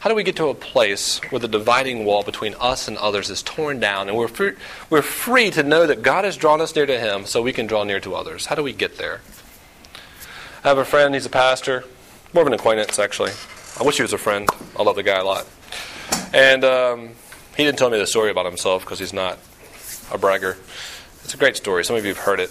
how 0.00 0.08
do 0.08 0.14
we 0.14 0.22
get 0.22 0.36
to 0.36 0.46
a 0.46 0.54
place 0.54 1.18
where 1.30 1.40
the 1.40 1.48
dividing 1.48 2.04
wall 2.04 2.22
between 2.22 2.54
us 2.60 2.86
and 2.86 2.96
others 2.98 3.30
is 3.30 3.42
torn 3.42 3.80
down 3.80 4.08
and 4.08 4.16
we're 4.16 4.28
free, 4.28 4.52
we're 4.90 5.02
free 5.02 5.50
to 5.50 5.62
know 5.64 5.88
that 5.88 6.02
God 6.02 6.24
has 6.24 6.36
drawn 6.36 6.60
us 6.60 6.74
near 6.76 6.86
to 6.86 6.98
Him 6.98 7.26
so 7.26 7.42
we 7.42 7.52
can 7.52 7.66
draw 7.66 7.82
near 7.82 7.98
to 8.00 8.14
others? 8.14 8.46
How 8.46 8.54
do 8.54 8.62
we 8.62 8.72
get 8.72 8.96
there? 8.96 9.20
I 10.62 10.68
have 10.68 10.78
a 10.78 10.84
friend, 10.84 11.14
he's 11.14 11.26
a 11.26 11.30
pastor, 11.30 11.84
more 12.32 12.42
of 12.42 12.46
an 12.46 12.52
acquaintance 12.52 12.98
actually. 12.98 13.32
I 13.80 13.82
wish 13.82 13.96
he 13.96 14.02
was 14.02 14.12
a 14.12 14.18
friend. 14.18 14.48
I 14.78 14.82
love 14.82 14.96
the 14.96 15.02
guy 15.02 15.18
a 15.18 15.24
lot. 15.24 15.46
And 16.32 16.64
um, 16.64 17.08
he 17.56 17.64
didn't 17.64 17.78
tell 17.78 17.90
me 17.90 17.98
the 17.98 18.06
story 18.06 18.30
about 18.30 18.46
himself 18.46 18.84
because 18.84 19.00
he's 19.00 19.12
not 19.12 19.38
a 20.12 20.18
bragger. 20.18 20.56
It's 21.24 21.34
a 21.34 21.36
great 21.36 21.56
story. 21.56 21.84
Some 21.84 21.96
of 21.96 22.04
you 22.04 22.14
have 22.14 22.24
heard 22.24 22.40
it. 22.40 22.50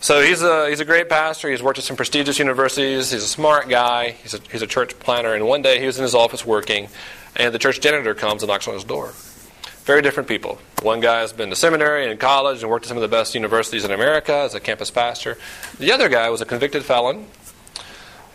So 0.00 0.22
he's 0.22 0.42
a, 0.42 0.68
he's 0.68 0.80
a 0.80 0.84
great 0.84 1.08
pastor. 1.08 1.50
He's 1.50 1.62
worked 1.62 1.78
at 1.78 1.84
some 1.84 1.96
prestigious 1.96 2.38
universities. 2.38 3.10
He's 3.10 3.24
a 3.24 3.28
smart 3.28 3.68
guy. 3.68 4.12
He's 4.12 4.34
a, 4.34 4.40
he's 4.50 4.62
a 4.62 4.66
church 4.66 4.98
planner. 5.00 5.34
And 5.34 5.46
one 5.46 5.62
day 5.62 5.80
he 5.80 5.86
was 5.86 5.98
in 5.98 6.04
his 6.04 6.14
office 6.14 6.46
working, 6.46 6.88
and 7.34 7.52
the 7.52 7.58
church 7.58 7.80
janitor 7.80 8.14
comes 8.14 8.42
and 8.42 8.48
knocks 8.48 8.68
on 8.68 8.74
his 8.74 8.84
door. 8.84 9.12
Very 9.82 10.02
different 10.02 10.28
people. 10.28 10.60
One 10.82 11.00
guy 11.00 11.20
has 11.20 11.32
been 11.32 11.50
to 11.50 11.56
seminary 11.56 12.08
and 12.08 12.20
college 12.20 12.62
and 12.62 12.70
worked 12.70 12.84
at 12.84 12.88
some 12.88 12.96
of 12.96 13.00
the 13.00 13.08
best 13.08 13.34
universities 13.34 13.84
in 13.84 13.90
America 13.90 14.34
as 14.34 14.54
a 14.54 14.60
campus 14.60 14.90
pastor. 14.90 15.38
The 15.78 15.90
other 15.90 16.08
guy 16.08 16.28
was 16.30 16.40
a 16.40 16.44
convicted 16.44 16.84
felon 16.84 17.26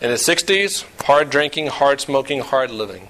in 0.00 0.10
his 0.10 0.20
60s, 0.22 0.84
hard 1.04 1.30
drinking, 1.30 1.68
hard 1.68 2.00
smoking, 2.00 2.40
hard 2.40 2.70
living. 2.70 3.08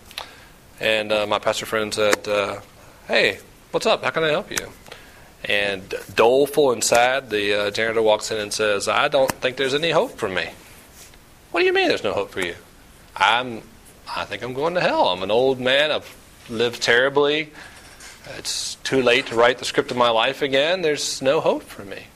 And 0.79 1.11
uh, 1.11 1.27
my 1.27 1.38
pastor 1.38 1.66
friend 1.66 1.92
said, 1.92 2.29
uh, 2.29 2.61
Hey, 3.09 3.38
what's 3.70 3.87
up? 3.87 4.05
How 4.05 4.11
can 4.11 4.25
I 4.25 4.29
help 4.29 4.51
you? 4.51 4.68
And 5.44 5.94
doleful 6.14 6.72
inside, 6.72 7.28
the 7.28 7.66
uh, 7.66 7.70
janitor 7.70 8.02
walks 8.02 8.30
in 8.30 8.38
and 8.38 8.52
says, 8.52 8.88
I 8.88 9.09
don't 9.09 9.30
think 9.30 9.57
there's 9.57 9.74
any 9.74 9.90
hope 9.90 10.16
for 10.16 10.28
me. 10.28 10.48
What 11.50 11.61
do 11.61 11.66
you 11.66 11.72
mean 11.72 11.88
there's 11.88 12.04
no 12.04 12.14
hope 12.14 12.30
for 12.30 12.40
you? 12.40 12.54
I'm, 13.14 13.62
I 14.09 14.24
think 14.24 14.42
I'm 14.42 14.54
going 14.54 14.74
to 14.74 14.80
hell. 14.80 15.09
I'm 15.09 15.22
an 15.22 15.30
old 15.30 15.61
man. 15.61 15.90
I've 15.90 16.16
lived 16.48 16.83
terribly. 16.83 17.52
It's 18.38 18.76
too 18.76 19.02
late 19.02 19.26
to 19.26 19.35
write 19.35 19.59
the 19.59 19.64
script 19.66 19.90
of 19.90 19.96
my 19.96 20.11
life 20.11 20.40
again. 20.40 20.80
There's 20.80 21.20
no 21.20 21.40
hope 21.40 21.62
for 21.62 21.85
me. 21.85 22.07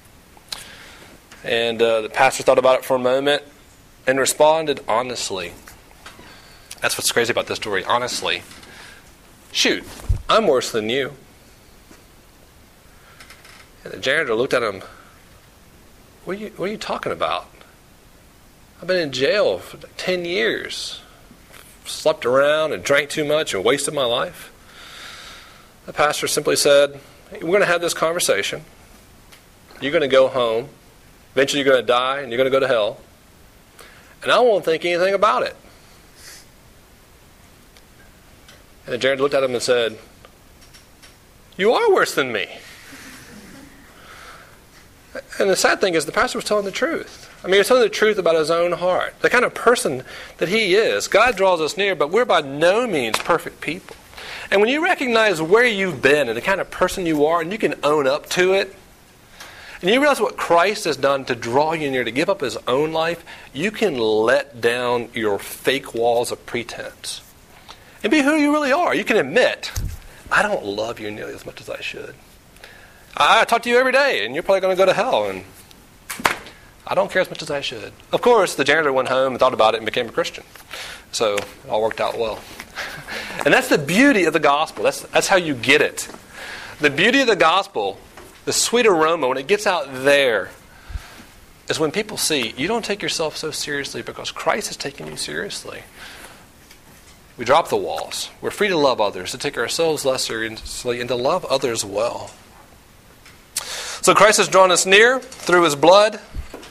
And 1.44 1.80
uh, 1.80 2.00
the 2.00 2.08
pastor 2.08 2.42
thought 2.42 2.58
about 2.58 2.80
it 2.80 2.84
for 2.84 2.96
a 2.96 2.98
moment 2.98 3.42
and 4.06 4.18
responded 4.18 4.80
honestly. 4.88 5.52
That's 6.80 6.96
what's 6.96 7.12
crazy 7.12 7.30
about 7.30 7.46
this 7.46 7.56
story. 7.56 7.84
Honestly, 7.84 8.42
shoot, 9.52 9.84
I'm 10.28 10.46
worse 10.46 10.72
than 10.72 10.88
you. 10.88 11.12
And 13.88 13.96
the 13.96 14.02
janitor 14.02 14.34
looked 14.34 14.52
at 14.52 14.62
him. 14.62 14.82
What 16.26 16.36
are 16.36 16.40
you, 16.40 16.52
what 16.56 16.68
are 16.68 16.72
you 16.72 16.76
talking 16.76 17.10
about? 17.10 17.48
I've 18.82 18.86
been 18.86 18.98
in 18.98 19.12
jail 19.12 19.58
for 19.58 19.78
10 19.78 20.26
years. 20.26 21.00
Slept 21.86 22.26
around 22.26 22.74
and 22.74 22.84
drank 22.84 23.08
too 23.08 23.24
much 23.24 23.54
and 23.54 23.64
wasted 23.64 23.94
my 23.94 24.04
life. 24.04 24.52
The 25.86 25.94
pastor 25.94 26.28
simply 26.28 26.54
said, 26.54 27.00
We're 27.32 27.40
going 27.40 27.60
to 27.60 27.66
have 27.66 27.80
this 27.80 27.94
conversation. 27.94 28.62
You're 29.80 29.92
going 29.92 30.02
to 30.02 30.08
go 30.08 30.28
home. 30.28 30.68
Eventually, 31.32 31.62
you're 31.62 31.72
going 31.72 31.82
to 31.82 31.86
die 31.86 32.20
and 32.20 32.30
you're 32.30 32.36
going 32.36 32.52
to 32.52 32.54
go 32.54 32.60
to 32.60 32.68
hell. 32.68 33.00
And 34.22 34.30
I 34.30 34.38
won't 34.40 34.66
think 34.66 34.84
anything 34.84 35.14
about 35.14 35.44
it. 35.44 35.56
And 38.84 38.92
the 38.92 38.98
janitor 38.98 39.22
looked 39.22 39.34
at 39.34 39.42
him 39.42 39.54
and 39.54 39.62
said, 39.62 39.98
You 41.56 41.72
are 41.72 41.90
worse 41.90 42.14
than 42.14 42.32
me. 42.32 42.48
And 45.38 45.48
the 45.48 45.56
sad 45.56 45.80
thing 45.80 45.94
is, 45.94 46.06
the 46.06 46.12
pastor 46.12 46.38
was 46.38 46.44
telling 46.44 46.64
the 46.64 46.70
truth. 46.70 47.30
I 47.42 47.46
mean, 47.46 47.54
he 47.54 47.58
was 47.58 47.68
telling 47.68 47.82
the 47.82 47.88
truth 47.88 48.18
about 48.18 48.34
his 48.34 48.50
own 48.50 48.72
heart, 48.72 49.14
the 49.20 49.30
kind 49.30 49.44
of 49.44 49.54
person 49.54 50.02
that 50.38 50.48
he 50.48 50.74
is. 50.74 51.08
God 51.08 51.36
draws 51.36 51.60
us 51.60 51.76
near, 51.76 51.94
but 51.94 52.10
we're 52.10 52.24
by 52.24 52.40
no 52.40 52.86
means 52.86 53.18
perfect 53.18 53.60
people. 53.60 53.96
And 54.50 54.60
when 54.60 54.70
you 54.70 54.82
recognize 54.82 55.40
where 55.40 55.66
you've 55.66 56.02
been 56.02 56.28
and 56.28 56.36
the 56.36 56.42
kind 56.42 56.60
of 56.60 56.70
person 56.70 57.06
you 57.06 57.24
are, 57.26 57.40
and 57.40 57.52
you 57.52 57.58
can 57.58 57.74
own 57.82 58.06
up 58.06 58.28
to 58.30 58.54
it, 58.54 58.74
and 59.80 59.90
you 59.90 60.00
realize 60.00 60.20
what 60.20 60.36
Christ 60.36 60.84
has 60.84 60.96
done 60.96 61.24
to 61.26 61.36
draw 61.36 61.72
you 61.72 61.90
near, 61.90 62.02
to 62.02 62.10
give 62.10 62.28
up 62.28 62.40
his 62.40 62.56
own 62.66 62.92
life, 62.92 63.24
you 63.52 63.70
can 63.70 63.96
let 63.96 64.60
down 64.60 65.08
your 65.14 65.38
fake 65.38 65.94
walls 65.94 66.32
of 66.32 66.44
pretense 66.46 67.20
and 68.02 68.10
be 68.10 68.22
who 68.22 68.36
you 68.36 68.52
really 68.52 68.72
are. 68.72 68.94
You 68.94 69.04
can 69.04 69.16
admit, 69.16 69.70
I 70.32 70.42
don't 70.42 70.64
love 70.64 70.98
you 70.98 71.10
nearly 71.10 71.34
as 71.34 71.46
much 71.46 71.60
as 71.60 71.70
I 71.70 71.80
should. 71.80 72.14
I 73.20 73.44
talk 73.44 73.62
to 73.62 73.68
you 73.68 73.78
every 73.78 73.90
day, 73.90 74.24
and 74.24 74.32
you're 74.32 74.44
probably 74.44 74.60
going 74.60 74.76
to 74.76 74.80
go 74.80 74.86
to 74.86 74.94
hell. 74.94 75.28
And 75.28 75.42
I 76.86 76.94
don't 76.94 77.10
care 77.10 77.20
as 77.20 77.28
much 77.28 77.42
as 77.42 77.50
I 77.50 77.60
should. 77.60 77.92
Of 78.12 78.22
course, 78.22 78.54
the 78.54 78.62
janitor 78.62 78.92
went 78.92 79.08
home 79.08 79.32
and 79.32 79.40
thought 79.40 79.54
about 79.54 79.74
it 79.74 79.78
and 79.78 79.86
became 79.86 80.08
a 80.08 80.12
Christian. 80.12 80.44
So 81.10 81.34
it 81.34 81.44
all 81.68 81.82
worked 81.82 82.00
out 82.00 82.16
well. 82.16 82.38
and 83.44 83.52
that's 83.52 83.68
the 83.68 83.78
beauty 83.78 84.24
of 84.24 84.34
the 84.34 84.40
gospel. 84.40 84.84
That's, 84.84 85.00
that's 85.00 85.26
how 85.26 85.36
you 85.36 85.54
get 85.54 85.82
it. 85.82 86.08
The 86.78 86.90
beauty 86.90 87.20
of 87.20 87.26
the 87.26 87.34
gospel, 87.34 87.98
the 88.44 88.52
sweet 88.52 88.86
aroma, 88.86 89.26
when 89.26 89.36
it 89.36 89.48
gets 89.48 89.66
out 89.66 89.88
there, 90.04 90.50
is 91.68 91.80
when 91.80 91.90
people 91.90 92.16
see 92.16 92.54
you 92.56 92.68
don't 92.68 92.84
take 92.84 93.02
yourself 93.02 93.36
so 93.36 93.50
seriously 93.50 94.00
because 94.00 94.30
Christ 94.30 94.70
is 94.70 94.76
taking 94.76 95.08
you 95.08 95.16
seriously. 95.16 95.82
We 97.36 97.44
drop 97.44 97.68
the 97.68 97.76
walls. 97.76 98.30
We're 98.40 98.50
free 98.50 98.68
to 98.68 98.76
love 98.76 99.00
others, 99.00 99.32
to 99.32 99.38
take 99.38 99.58
ourselves 99.58 100.04
less 100.04 100.24
seriously, 100.24 101.00
and 101.00 101.08
to 101.08 101.16
love 101.16 101.44
others 101.46 101.84
well. 101.84 102.30
So 104.00 104.14
Christ 104.14 104.38
has 104.38 104.48
drawn 104.48 104.70
us 104.70 104.86
near 104.86 105.20
through 105.20 105.64
his 105.64 105.74
blood 105.74 106.20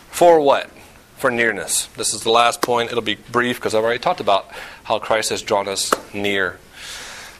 for 0.09 0.39
what? 0.39 0.69
For 1.17 1.29
nearness. 1.29 1.87
This 1.97 2.13
is 2.13 2.23
the 2.23 2.31
last 2.31 2.61
point. 2.61 2.89
It'll 2.89 3.01
be 3.01 3.15
brief 3.15 3.57
because 3.57 3.75
I've 3.75 3.83
already 3.83 3.99
talked 3.99 4.19
about 4.19 4.49
how 4.83 4.99
Christ 4.99 5.29
has 5.29 5.41
drawn 5.41 5.67
us 5.67 5.93
near. 6.13 6.57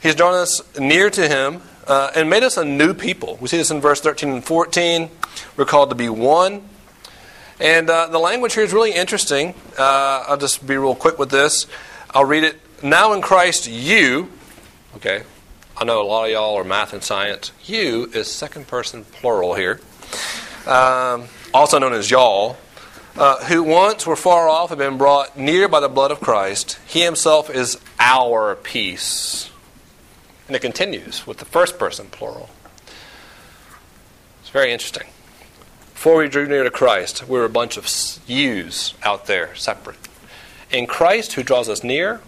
He's 0.02 0.13
drawn 0.13 0.34
us 0.34 0.62
near 0.78 1.10
to 1.10 1.28
him 1.28 1.62
uh, 1.88 2.12
and 2.15 2.30
made 2.30 2.43
us 2.43 2.58
a 2.58 2.65
new 2.65 2.93
people. 2.93 3.38
We 3.39 3.47
see 3.47 3.58
this 3.58 3.71
in 3.71 3.82
verse 3.82 4.02
13 4.02 4.30
and 4.30 4.43
14. 4.43 5.10
We're 5.56 5.65
called 5.65 5.89
to 5.89 5.95
be 5.95 6.10
one. 6.10 6.67
And 7.60 7.89
uh, 7.89 8.08
the 8.08 8.19
language 8.19 8.54
here 8.54 8.63
is 8.63 8.73
really 8.73 8.93
interesting. 8.93 9.56
Uh, 9.78 10.26
I'll 10.28 10.38
just 10.38 10.67
be 10.67 10.78
real 10.78 10.95
quick 10.95 11.17
with 11.17 11.32
this. 11.32 11.65
I'll 12.13 12.26
read 12.26 12.43
it 12.43 12.58
now 12.84 13.13
in 13.13 13.21
Christ, 13.21 13.67
you, 13.67 14.30
okay, 14.97 15.23
I 15.79 15.83
know 15.83 16.01
a 16.01 16.07
lot 16.07 16.25
of 16.25 16.31
y'all 16.31 16.55
are 16.55 16.63
math 16.63 16.93
and 16.93 17.03
science. 17.03 17.51
You 17.63 18.09
is 18.11 18.31
second 18.31 18.67
person 18.67 19.03
plural 19.05 19.53
here, 19.53 19.79
um, 20.65 21.25
also 21.53 21.77
known 21.77 21.93
as 21.93 22.09
y'all, 22.09 22.57
uh, 23.15 23.45
who 23.45 23.61
once 23.61 24.07
were 24.07 24.15
far 24.15 24.49
off 24.49 24.69
have 24.69 24.79
been 24.79 24.97
brought 24.97 25.37
near 25.37 25.67
by 25.67 25.79
the 25.79 25.87
blood 25.87 26.09
of 26.09 26.19
Christ. 26.19 26.79
He 26.87 27.03
himself 27.03 27.51
is 27.51 27.79
our 27.99 28.55
peace. 28.55 29.51
And 30.47 30.55
it 30.55 30.63
continues 30.63 31.27
with 31.27 31.37
the 31.37 31.45
first 31.45 31.77
person 31.77 32.07
plural. 32.07 32.49
It's 34.41 34.49
very 34.49 34.71
interesting. 34.71 35.05
Before 35.93 36.17
we 36.17 36.27
drew 36.27 36.47
near 36.47 36.63
to 36.63 36.71
Christ, 36.71 37.27
we 37.27 37.37
were 37.37 37.45
a 37.45 37.49
bunch 37.49 37.77
of 37.77 37.87
yous 38.25 38.95
out 39.03 39.27
there, 39.27 39.55
separate. 39.55 39.99
In 40.71 40.87
Christ, 40.87 41.33
who 41.33 41.43
draws 41.43 41.69
us 41.69 41.83
near, 41.83 42.21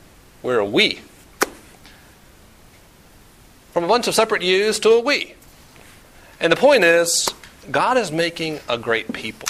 we're 0.44 0.60
a 0.60 0.66
we. 0.66 1.00
From 3.80 3.86
a 3.86 3.88
bunch 3.88 4.10
of 4.10 4.14
separate 4.16 4.42
yous 4.42 4.78
to 4.80 4.90
a 4.90 5.00
we. 5.00 5.36
And 6.42 6.52
the 6.52 6.58
point 6.58 6.84
is, 6.84 7.30
God 7.72 7.96
is 7.96 8.12
making 8.12 8.60
a 8.68 8.78
great 8.78 9.14
people. 9.14 9.48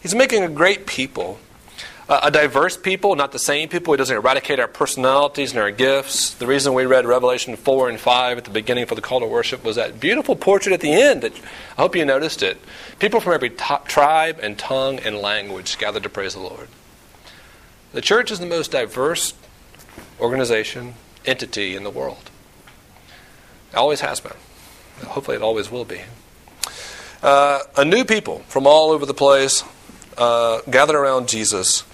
He's 0.00 0.14
making 0.14 0.44
a 0.44 0.48
great 0.48 0.86
people, 0.86 1.40
a 2.08 2.30
diverse 2.30 2.76
people, 2.76 3.16
not 3.16 3.32
the 3.32 3.40
same 3.40 3.68
people. 3.68 3.92
He 3.92 3.98
doesn't 3.98 4.16
eradicate 4.16 4.60
our 4.60 4.68
personalities 4.68 5.50
and 5.50 5.58
our 5.58 5.72
gifts. 5.72 6.32
The 6.34 6.46
reason 6.46 6.74
we 6.74 6.86
read 6.86 7.06
Revelation 7.06 7.56
4 7.56 7.88
and 7.88 7.98
5 7.98 8.38
at 8.38 8.44
the 8.44 8.52
beginning 8.52 8.86
for 8.86 8.94
the 8.94 9.00
call 9.00 9.18
to 9.18 9.26
worship 9.26 9.64
was 9.64 9.74
that 9.74 9.98
beautiful 9.98 10.36
portrait 10.36 10.72
at 10.72 10.80
the 10.80 10.92
end. 10.92 11.22
That 11.22 11.32
I 11.76 11.82
hope 11.82 11.96
you 11.96 12.04
noticed 12.04 12.44
it. 12.44 12.56
People 13.00 13.18
from 13.18 13.32
every 13.32 13.50
t- 13.50 13.74
tribe 13.86 14.38
and 14.40 14.56
tongue 14.60 15.00
and 15.00 15.16
language 15.16 15.76
gathered 15.76 16.04
to 16.04 16.08
praise 16.08 16.34
the 16.34 16.40
Lord. 16.40 16.68
The 17.94 18.00
church 18.00 18.30
is 18.30 18.38
the 18.38 18.46
most 18.46 18.70
diverse 18.70 19.34
organization, 20.20 20.94
entity 21.26 21.74
in 21.74 21.82
the 21.82 21.90
world. 21.90 22.30
Always 23.74 24.00
has 24.00 24.20
been. 24.20 24.32
Hopefully, 25.06 25.36
it 25.36 25.42
always 25.42 25.70
will 25.70 25.84
be. 25.84 26.00
Uh, 27.22 27.60
a 27.76 27.84
new 27.84 28.04
people 28.04 28.40
from 28.48 28.66
all 28.66 28.90
over 28.90 29.06
the 29.06 29.14
place 29.14 29.62
uh, 30.16 30.60
gathered 30.70 30.96
around 30.96 31.28
Jesus, 31.28 31.84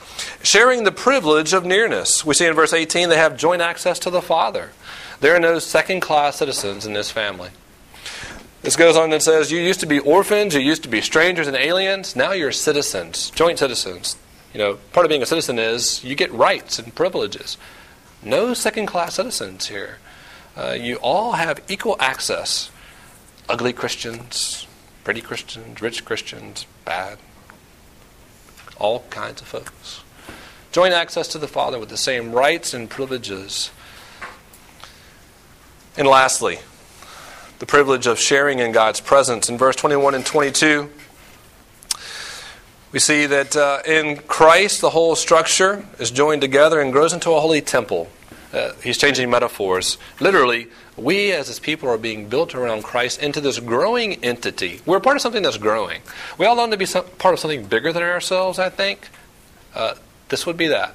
sharing 0.42 0.84
the 0.84 0.92
privilege 0.92 1.52
of 1.52 1.64
nearness. 1.64 2.24
We 2.24 2.34
see 2.34 2.46
in 2.46 2.54
verse 2.54 2.72
18 2.72 3.08
they 3.08 3.16
have 3.16 3.36
joint 3.36 3.62
access 3.62 3.98
to 4.00 4.10
the 4.10 4.22
Father. 4.22 4.70
There 5.20 5.34
are 5.34 5.40
no 5.40 5.58
second 5.58 6.00
class 6.00 6.36
citizens 6.36 6.86
in 6.86 6.92
this 6.92 7.10
family. 7.10 7.50
This 8.62 8.76
goes 8.76 8.96
on 8.96 9.12
and 9.12 9.22
says, 9.22 9.52
You 9.52 9.60
used 9.60 9.80
to 9.80 9.86
be 9.86 9.98
orphans, 9.98 10.54
you 10.54 10.60
used 10.60 10.82
to 10.82 10.88
be 10.88 11.00
strangers 11.00 11.46
and 11.46 11.56
aliens, 11.56 12.16
now 12.16 12.32
you're 12.32 12.52
citizens, 12.52 13.30
joint 13.30 13.58
citizens. 13.58 14.16
You 14.52 14.58
know, 14.58 14.74
part 14.92 15.06
of 15.06 15.10
being 15.10 15.22
a 15.22 15.26
citizen 15.26 15.58
is 15.58 16.02
you 16.02 16.14
get 16.14 16.32
rights 16.32 16.78
and 16.78 16.94
privileges. 16.94 17.58
No 18.22 18.54
second 18.54 18.86
class 18.86 19.14
citizens 19.14 19.68
here. 19.68 19.98
Uh, 20.56 20.72
you 20.72 20.96
all 20.96 21.32
have 21.32 21.62
equal 21.68 21.96
access. 22.00 22.70
Ugly 23.48 23.74
Christians, 23.74 24.66
pretty 25.04 25.20
Christians, 25.20 25.82
rich 25.82 26.04
Christians, 26.04 26.66
bad. 26.84 27.18
All 28.78 29.00
kinds 29.10 29.42
of 29.42 29.48
folks. 29.48 30.02
Joint 30.72 30.94
access 30.94 31.28
to 31.28 31.38
the 31.38 31.48
Father 31.48 31.78
with 31.78 31.90
the 31.90 31.96
same 31.96 32.32
rights 32.32 32.72
and 32.72 32.88
privileges. 32.88 33.70
And 35.96 36.08
lastly, 36.08 36.58
the 37.58 37.66
privilege 37.66 38.06
of 38.06 38.18
sharing 38.18 38.58
in 38.58 38.72
God's 38.72 39.00
presence. 39.00 39.48
In 39.48 39.56
verse 39.58 39.76
21 39.76 40.14
and 40.14 40.26
22, 40.26 40.90
we 42.92 42.98
see 42.98 43.26
that 43.26 43.56
uh, 43.56 43.80
in 43.86 44.18
Christ, 44.18 44.80
the 44.80 44.90
whole 44.90 45.16
structure 45.16 45.86
is 45.98 46.10
joined 46.10 46.40
together 46.40 46.80
and 46.80 46.92
grows 46.92 47.12
into 47.12 47.32
a 47.32 47.40
holy 47.40 47.60
temple. 47.60 48.08
Uh, 48.52 48.72
he's 48.82 48.98
changing 48.98 49.28
metaphors. 49.30 49.98
Literally, 50.20 50.68
we 50.96 51.32
as 51.32 51.48
his 51.48 51.58
people 51.58 51.88
are 51.88 51.98
being 51.98 52.28
built 52.28 52.54
around 52.54 52.84
Christ 52.84 53.22
into 53.22 53.40
this 53.40 53.58
growing 53.58 54.24
entity. 54.24 54.80
We're 54.86 55.00
part 55.00 55.16
of 55.16 55.22
something 55.22 55.42
that's 55.42 55.58
growing. 55.58 56.00
We 56.38 56.46
all 56.46 56.56
long 56.56 56.70
to 56.70 56.76
be 56.76 56.86
some, 56.86 57.04
part 57.18 57.34
of 57.34 57.40
something 57.40 57.66
bigger 57.66 57.92
than 57.92 58.02
ourselves, 58.02 58.58
I 58.58 58.70
think. 58.70 59.08
Uh, 59.74 59.94
this 60.28 60.46
would 60.46 60.56
be 60.56 60.68
that. 60.68 60.94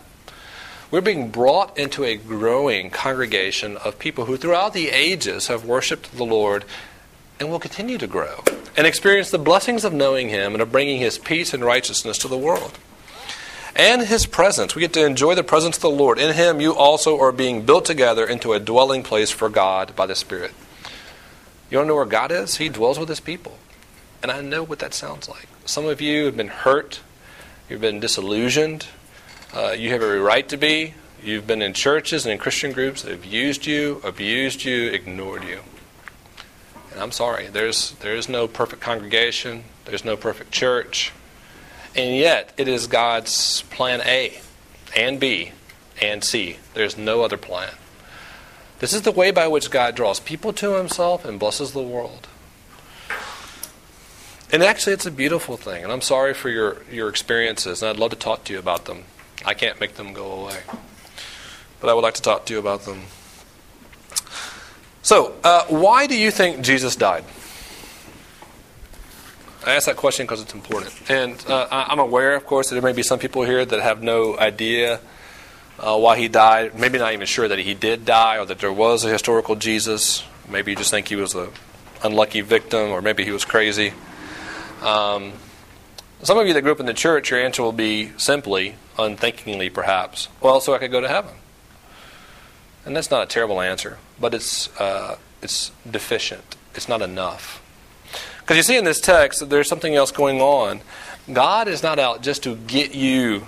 We're 0.89 1.01
being 1.01 1.29
brought 1.29 1.77
into 1.77 2.03
a 2.03 2.17
growing 2.17 2.89
congregation 2.89 3.77
of 3.77 3.97
people 3.97 4.25
who, 4.25 4.35
throughout 4.35 4.73
the 4.73 4.89
ages, 4.89 5.47
have 5.47 5.63
worshiped 5.63 6.17
the 6.17 6.25
Lord 6.25 6.65
and 7.39 7.49
will 7.49 7.59
continue 7.59 7.97
to 7.97 8.07
grow 8.07 8.43
and 8.75 8.85
experience 8.85 9.31
the 9.31 9.37
blessings 9.37 9.85
of 9.85 9.93
knowing 9.93 10.29
Him 10.29 10.53
and 10.53 10.61
of 10.61 10.71
bringing 10.71 10.99
His 10.99 11.17
peace 11.17 11.53
and 11.53 11.63
righteousness 11.63 12.17
to 12.19 12.27
the 12.27 12.37
world. 12.37 12.77
And 13.75 14.01
His 14.03 14.25
presence. 14.25 14.75
We 14.75 14.81
get 14.81 14.93
to 14.93 15.05
enjoy 15.05 15.35
the 15.35 15.43
presence 15.43 15.77
of 15.77 15.81
the 15.81 15.89
Lord. 15.89 16.19
In 16.19 16.33
Him, 16.33 16.61
you 16.61 16.75
also 16.75 17.19
are 17.19 17.31
being 17.31 17.65
built 17.65 17.85
together 17.85 18.25
into 18.25 18.53
a 18.53 18.59
dwelling 18.59 19.03
place 19.03 19.29
for 19.29 19.49
God 19.49 19.95
by 19.95 20.05
the 20.05 20.15
Spirit. 20.15 20.51
You 21.69 21.77
don't 21.77 21.87
know 21.87 21.95
where 21.95 22.05
God 22.05 22.31
is? 22.31 22.57
He 22.57 22.69
dwells 22.69 22.99
with 22.99 23.09
His 23.09 23.19
people. 23.19 23.57
And 24.21 24.31
I 24.31 24.41
know 24.41 24.63
what 24.63 24.79
that 24.79 24.93
sounds 24.93 25.27
like. 25.29 25.47
Some 25.65 25.85
of 25.85 26.01
you 26.01 26.25
have 26.25 26.37
been 26.37 26.49
hurt, 26.49 27.01
you've 27.69 27.81
been 27.81 27.99
disillusioned, 27.99 28.87
uh, 29.53 29.71
you 29.71 29.89
have 29.89 30.01
every 30.01 30.19
right 30.19 30.47
to 30.49 30.57
be. 30.57 30.93
You've 31.23 31.45
been 31.45 31.61
in 31.61 31.73
churches 31.73 32.25
and 32.25 32.33
in 32.33 32.39
Christian 32.39 32.71
groups 32.71 33.03
that 33.03 33.11
have 33.11 33.25
used 33.25 33.67
you, 33.67 34.01
abused 34.03 34.65
you, 34.65 34.89
ignored 34.89 35.43
you. 35.43 35.59
And 36.91 36.99
I'm 36.99 37.11
sorry, 37.11 37.47
there's, 37.47 37.91
there 37.99 38.15
is 38.15 38.27
no 38.27 38.47
perfect 38.47 38.81
congregation, 38.81 39.63
there's 39.85 40.03
no 40.03 40.17
perfect 40.17 40.51
church. 40.51 41.11
And 41.95 42.15
yet, 42.15 42.53
it 42.57 42.67
is 42.67 42.87
God's 42.87 43.63
plan 43.63 44.01
A 44.05 44.39
and 44.95 45.19
B 45.19 45.51
and 46.01 46.23
C. 46.23 46.57
There's 46.73 46.97
no 46.97 47.21
other 47.23 47.37
plan. 47.37 47.73
This 48.79 48.93
is 48.93 49.03
the 49.03 49.11
way 49.11 49.31
by 49.31 49.47
which 49.47 49.69
God 49.69 49.95
draws 49.95 50.19
people 50.19 50.53
to 50.53 50.73
Himself 50.73 51.25
and 51.25 51.39
blesses 51.39 51.73
the 51.73 51.81
world. 51.81 52.27
And 54.51 54.63
actually, 54.63 54.93
it's 54.93 55.05
a 55.05 55.11
beautiful 55.11 55.55
thing. 55.55 55.83
And 55.83 55.91
I'm 55.91 56.01
sorry 56.01 56.33
for 56.33 56.49
your, 56.49 56.77
your 56.91 57.07
experiences, 57.07 57.81
and 57.81 57.89
I'd 57.89 57.97
love 57.97 58.09
to 58.09 58.17
talk 58.17 58.43
to 58.45 58.53
you 58.53 58.59
about 58.59 58.85
them. 58.85 59.03
I 59.45 59.53
can't 59.53 59.79
make 59.79 59.95
them 59.95 60.13
go 60.13 60.31
away. 60.31 60.57
But 61.79 61.89
I 61.89 61.93
would 61.93 62.01
like 62.01 62.15
to 62.15 62.21
talk 62.21 62.45
to 62.47 62.53
you 62.53 62.59
about 62.59 62.81
them. 62.83 63.03
So, 65.03 65.35
uh, 65.43 65.65
why 65.67 66.05
do 66.05 66.17
you 66.17 66.31
think 66.31 66.61
Jesus 66.61 66.95
died? 66.95 67.23
I 69.71 69.75
ask 69.75 69.85
that 69.85 69.95
question 69.95 70.25
because 70.25 70.41
it's 70.41 70.53
important. 70.53 70.93
And 71.09 71.43
uh, 71.47 71.65
I'm 71.71 71.99
aware, 71.99 72.35
of 72.35 72.45
course, 72.45 72.69
that 72.69 72.75
there 72.75 72.83
may 72.83 72.91
be 72.91 73.03
some 73.03 73.19
people 73.19 73.43
here 73.43 73.63
that 73.63 73.81
have 73.81 74.03
no 74.03 74.37
idea 74.37 74.99
uh, 75.79 75.97
why 75.97 76.17
he 76.17 76.27
died. 76.27 76.77
Maybe 76.77 76.99
not 76.99 77.13
even 77.13 77.25
sure 77.25 77.47
that 77.47 77.57
he 77.57 77.73
did 77.73 78.03
die 78.03 78.37
or 78.37 78.45
that 78.47 78.59
there 78.59 78.73
was 78.73 79.05
a 79.05 79.09
historical 79.09 79.55
Jesus. 79.55 80.25
Maybe 80.49 80.71
you 80.71 80.77
just 80.77 80.91
think 80.91 81.07
he 81.07 81.15
was 81.15 81.35
an 81.35 81.51
unlucky 82.03 82.41
victim 82.41 82.89
or 82.89 83.01
maybe 83.01 83.23
he 83.23 83.31
was 83.31 83.45
crazy. 83.45 83.93
Um, 84.81 85.31
some 86.21 86.37
of 86.37 86.45
you 86.47 86.53
that 86.53 86.63
grew 86.63 86.73
up 86.73 86.81
in 86.81 86.85
the 86.85 86.93
church, 86.93 87.31
your 87.31 87.39
answer 87.39 87.63
will 87.63 87.71
be 87.71 88.11
simply, 88.17 88.75
unthinkingly 88.99 89.69
perhaps, 89.69 90.27
well, 90.41 90.59
so 90.59 90.73
I 90.73 90.79
could 90.79 90.91
go 90.91 90.99
to 90.99 91.07
heaven. 91.07 91.35
And 92.85 92.93
that's 92.93 93.09
not 93.09 93.23
a 93.23 93.25
terrible 93.25 93.61
answer, 93.61 93.99
but 94.19 94.33
it's, 94.33 94.67
uh, 94.81 95.15
it's 95.41 95.71
deficient. 95.89 96.57
It's 96.75 96.89
not 96.89 97.01
enough. 97.01 97.60
Because 98.41 98.57
you 98.57 98.63
see 98.63 98.77
in 98.77 98.83
this 98.83 98.99
text 98.99 99.39
that 99.39 99.49
there's 99.49 99.69
something 99.69 99.95
else 99.95 100.11
going 100.11 100.41
on. 100.41 100.81
God 101.31 101.67
is 101.67 101.83
not 101.83 101.99
out 101.99 102.21
just 102.21 102.43
to 102.43 102.55
get 102.55 102.93
you 102.93 103.47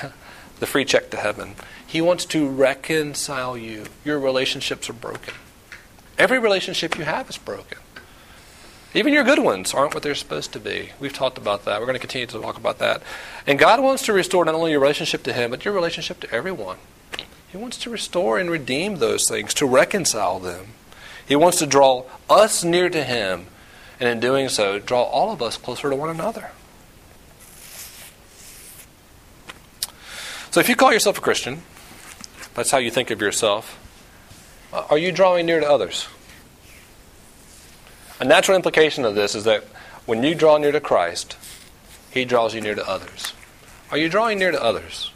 the 0.60 0.66
free 0.66 0.84
check 0.84 1.10
to 1.10 1.16
heaven, 1.16 1.54
He 1.86 2.00
wants 2.00 2.24
to 2.26 2.48
reconcile 2.48 3.56
you. 3.56 3.84
Your 4.04 4.18
relationships 4.18 4.88
are 4.88 4.94
broken. 4.94 5.34
Every 6.18 6.38
relationship 6.38 6.98
you 6.98 7.04
have 7.04 7.30
is 7.30 7.38
broken. 7.38 7.78
Even 8.94 9.12
your 9.12 9.22
good 9.22 9.38
ones 9.38 9.74
aren't 9.74 9.92
what 9.92 10.02
they're 10.02 10.14
supposed 10.14 10.52
to 10.54 10.60
be. 10.60 10.90
We've 10.98 11.12
talked 11.12 11.36
about 11.36 11.66
that. 11.66 11.78
We're 11.78 11.86
going 11.86 11.94
to 11.94 12.00
continue 12.00 12.26
to 12.26 12.40
talk 12.40 12.56
about 12.56 12.78
that. 12.78 13.02
And 13.46 13.58
God 13.58 13.80
wants 13.80 14.04
to 14.06 14.12
restore 14.12 14.44
not 14.44 14.54
only 14.54 14.70
your 14.70 14.80
relationship 14.80 15.22
to 15.24 15.32
Him, 15.32 15.50
but 15.50 15.64
your 15.64 15.74
relationship 15.74 16.20
to 16.20 16.34
everyone. 16.34 16.78
He 17.48 17.56
wants 17.56 17.76
to 17.78 17.90
restore 17.90 18.38
and 18.38 18.50
redeem 18.50 18.96
those 18.96 19.28
things, 19.28 19.52
to 19.54 19.66
reconcile 19.66 20.38
them. 20.38 20.68
He 21.26 21.36
wants 21.36 21.58
to 21.58 21.66
draw 21.66 22.04
us 22.30 22.64
near 22.64 22.88
to 22.88 23.04
Him, 23.04 23.46
and 24.00 24.08
in 24.08 24.20
doing 24.20 24.48
so, 24.48 24.78
draw 24.78 25.02
all 25.02 25.32
of 25.32 25.42
us 25.42 25.56
closer 25.56 25.90
to 25.90 25.96
one 25.96 26.10
another. 26.10 26.50
So 30.50 30.60
if 30.60 30.68
you 30.68 30.76
call 30.76 30.92
yourself 30.92 31.18
a 31.18 31.20
Christian, 31.20 31.62
that's 32.54 32.70
how 32.70 32.78
you 32.78 32.90
think 32.90 33.10
of 33.10 33.20
yourself, 33.20 33.78
uh, 34.72 34.86
are 34.90 34.98
you 34.98 35.12
drawing 35.12 35.46
near 35.46 35.60
to 35.60 35.68
others? 35.68 36.08
A 38.20 38.24
natural 38.24 38.56
implication 38.56 39.04
of 39.04 39.14
this 39.14 39.34
is 39.34 39.44
that 39.44 39.64
when 40.06 40.22
you 40.22 40.34
draw 40.34 40.58
near 40.58 40.72
to 40.72 40.80
Christ, 40.80 41.36
He 42.10 42.24
draws 42.24 42.54
you 42.54 42.60
near 42.60 42.74
to 42.74 42.88
others. 42.88 43.32
Are 43.90 43.98
you 43.98 44.08
drawing 44.08 44.38
near 44.38 44.50
to 44.50 44.62
others? 44.62 45.12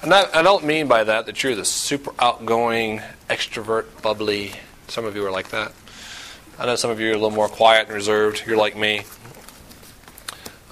And 0.00 0.12
I, 0.12 0.26
I 0.32 0.42
don't 0.42 0.64
mean 0.64 0.88
by 0.88 1.04
that 1.04 1.26
that 1.26 1.42
you're 1.42 1.54
the 1.54 1.64
super 1.64 2.12
outgoing, 2.18 3.00
extrovert, 3.28 4.02
bubbly. 4.02 4.52
Some 4.88 5.04
of 5.04 5.14
you 5.14 5.24
are 5.26 5.30
like 5.30 5.50
that. 5.50 5.72
I 6.58 6.66
know 6.66 6.76
some 6.76 6.90
of 6.90 7.00
you 7.00 7.08
are 7.08 7.12
a 7.12 7.14
little 7.14 7.30
more 7.30 7.48
quiet 7.48 7.86
and 7.86 7.94
reserved. 7.94 8.44
You're 8.46 8.56
like 8.56 8.76
me. 8.76 9.04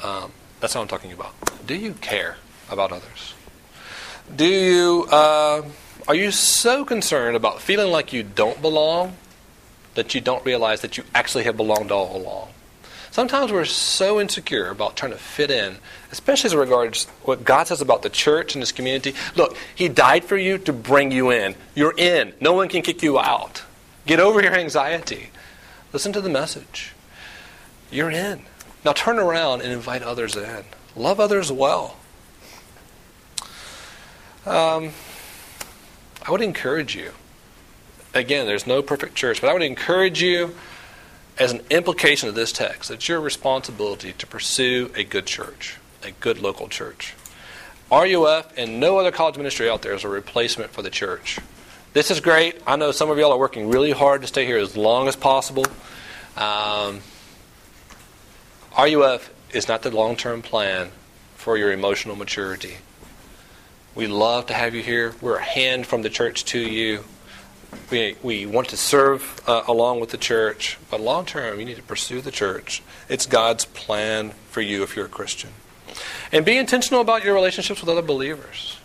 Um, 0.02 0.32
that's 0.60 0.74
what 0.74 0.82
I'm 0.82 0.88
talking 0.88 1.12
about. 1.12 1.34
Do 1.66 1.74
you 1.74 1.94
care 1.94 2.36
about 2.70 2.92
others? 2.92 3.34
Do 4.34 4.46
you 4.46 5.06
uh, 5.10 5.62
are 6.06 6.14
you 6.14 6.30
so 6.30 6.84
concerned 6.84 7.36
about 7.36 7.60
feeling 7.60 7.90
like 7.90 8.12
you 8.12 8.22
don't 8.22 8.60
belong 8.60 9.16
that 9.94 10.14
you 10.14 10.20
don't 10.20 10.44
realize 10.44 10.82
that 10.82 10.96
you 10.96 11.04
actually 11.14 11.44
have 11.44 11.56
belonged 11.56 11.90
all 11.90 12.16
along? 12.16 12.50
Sometimes 13.10 13.50
we're 13.50 13.64
so 13.64 14.20
insecure 14.20 14.68
about 14.68 14.96
trying 14.96 15.10
to 15.10 15.18
fit 15.18 15.50
in, 15.50 15.78
especially 16.12 16.48
as 16.48 16.54
regards 16.54 17.06
what 17.24 17.44
God 17.44 17.66
says 17.66 17.80
about 17.80 18.02
the 18.02 18.10
church 18.10 18.54
and 18.54 18.62
His 18.62 18.70
community. 18.70 19.14
Look, 19.34 19.56
He 19.74 19.88
died 19.88 20.24
for 20.24 20.36
you 20.36 20.58
to 20.58 20.72
bring 20.72 21.10
you 21.10 21.30
in. 21.30 21.56
You're 21.74 21.94
in. 21.96 22.34
No 22.40 22.52
one 22.52 22.68
can 22.68 22.82
kick 22.82 23.02
you 23.02 23.18
out. 23.18 23.64
Get 24.06 24.20
over 24.20 24.40
your 24.40 24.54
anxiety. 24.54 25.30
Listen 25.92 26.12
to 26.12 26.20
the 26.20 26.28
message. 26.28 26.92
You're 27.90 28.10
in. 28.10 28.42
Now 28.84 28.92
turn 28.92 29.18
around 29.18 29.62
and 29.62 29.72
invite 29.72 30.02
others 30.02 30.36
in. 30.36 30.64
Love 30.96 31.20
others 31.20 31.50
well. 31.50 31.96
Um, 34.46 34.90
I 36.26 36.30
would 36.30 36.40
encourage 36.40 36.94
you. 36.94 37.12
Again, 38.14 38.46
there's 38.46 38.66
no 38.66 38.82
perfect 38.82 39.14
church, 39.14 39.40
but 39.40 39.50
I 39.50 39.52
would 39.52 39.62
encourage 39.62 40.22
you, 40.22 40.54
as 41.38 41.52
an 41.52 41.60
implication 41.70 42.28
of 42.28 42.34
this 42.34 42.52
text, 42.52 42.90
it's 42.90 43.08
your 43.08 43.20
responsibility 43.20 44.12
to 44.14 44.26
pursue 44.26 44.90
a 44.96 45.04
good 45.04 45.26
church, 45.26 45.76
a 46.02 46.10
good 46.12 46.40
local 46.40 46.68
church. 46.68 47.14
RUF 47.90 48.52
and 48.56 48.78
no 48.80 48.98
other 48.98 49.10
college 49.10 49.36
ministry 49.36 49.68
out 49.68 49.82
there 49.82 49.94
is 49.94 50.04
a 50.04 50.08
replacement 50.08 50.70
for 50.70 50.82
the 50.82 50.90
church. 50.90 51.38
This 51.92 52.12
is 52.12 52.20
great. 52.20 52.56
I 52.68 52.76
know 52.76 52.92
some 52.92 53.10
of 53.10 53.18
y'all 53.18 53.32
are 53.32 53.38
working 53.38 53.68
really 53.68 53.90
hard 53.90 54.20
to 54.20 54.28
stay 54.28 54.46
here 54.46 54.58
as 54.58 54.76
long 54.76 55.08
as 55.08 55.16
possible. 55.16 55.64
Um, 56.36 57.00
RUF 58.78 59.28
is 59.52 59.66
not 59.66 59.82
the 59.82 59.90
long 59.90 60.14
term 60.14 60.40
plan 60.40 60.92
for 61.34 61.56
your 61.56 61.72
emotional 61.72 62.14
maturity. 62.14 62.76
We 63.96 64.06
love 64.06 64.46
to 64.46 64.54
have 64.54 64.72
you 64.72 64.84
here. 64.84 65.16
We're 65.20 65.38
a 65.38 65.42
hand 65.42 65.84
from 65.84 66.02
the 66.02 66.10
church 66.10 66.44
to 66.46 66.60
you. 66.60 67.02
We, 67.90 68.14
we 68.22 68.46
want 68.46 68.68
to 68.68 68.76
serve 68.76 69.40
uh, 69.48 69.64
along 69.66 69.98
with 69.98 70.10
the 70.10 70.16
church, 70.16 70.78
but 70.92 71.00
long 71.00 71.26
term, 71.26 71.58
you 71.58 71.64
need 71.66 71.76
to 71.76 71.82
pursue 71.82 72.20
the 72.20 72.30
church. 72.30 72.84
It's 73.08 73.26
God's 73.26 73.64
plan 73.64 74.30
for 74.50 74.60
you 74.60 74.84
if 74.84 74.94
you're 74.94 75.06
a 75.06 75.08
Christian. 75.08 75.50
And 76.30 76.44
be 76.44 76.56
intentional 76.56 77.00
about 77.00 77.24
your 77.24 77.34
relationships 77.34 77.80
with 77.80 77.90
other 77.90 78.02
believers. 78.02 78.79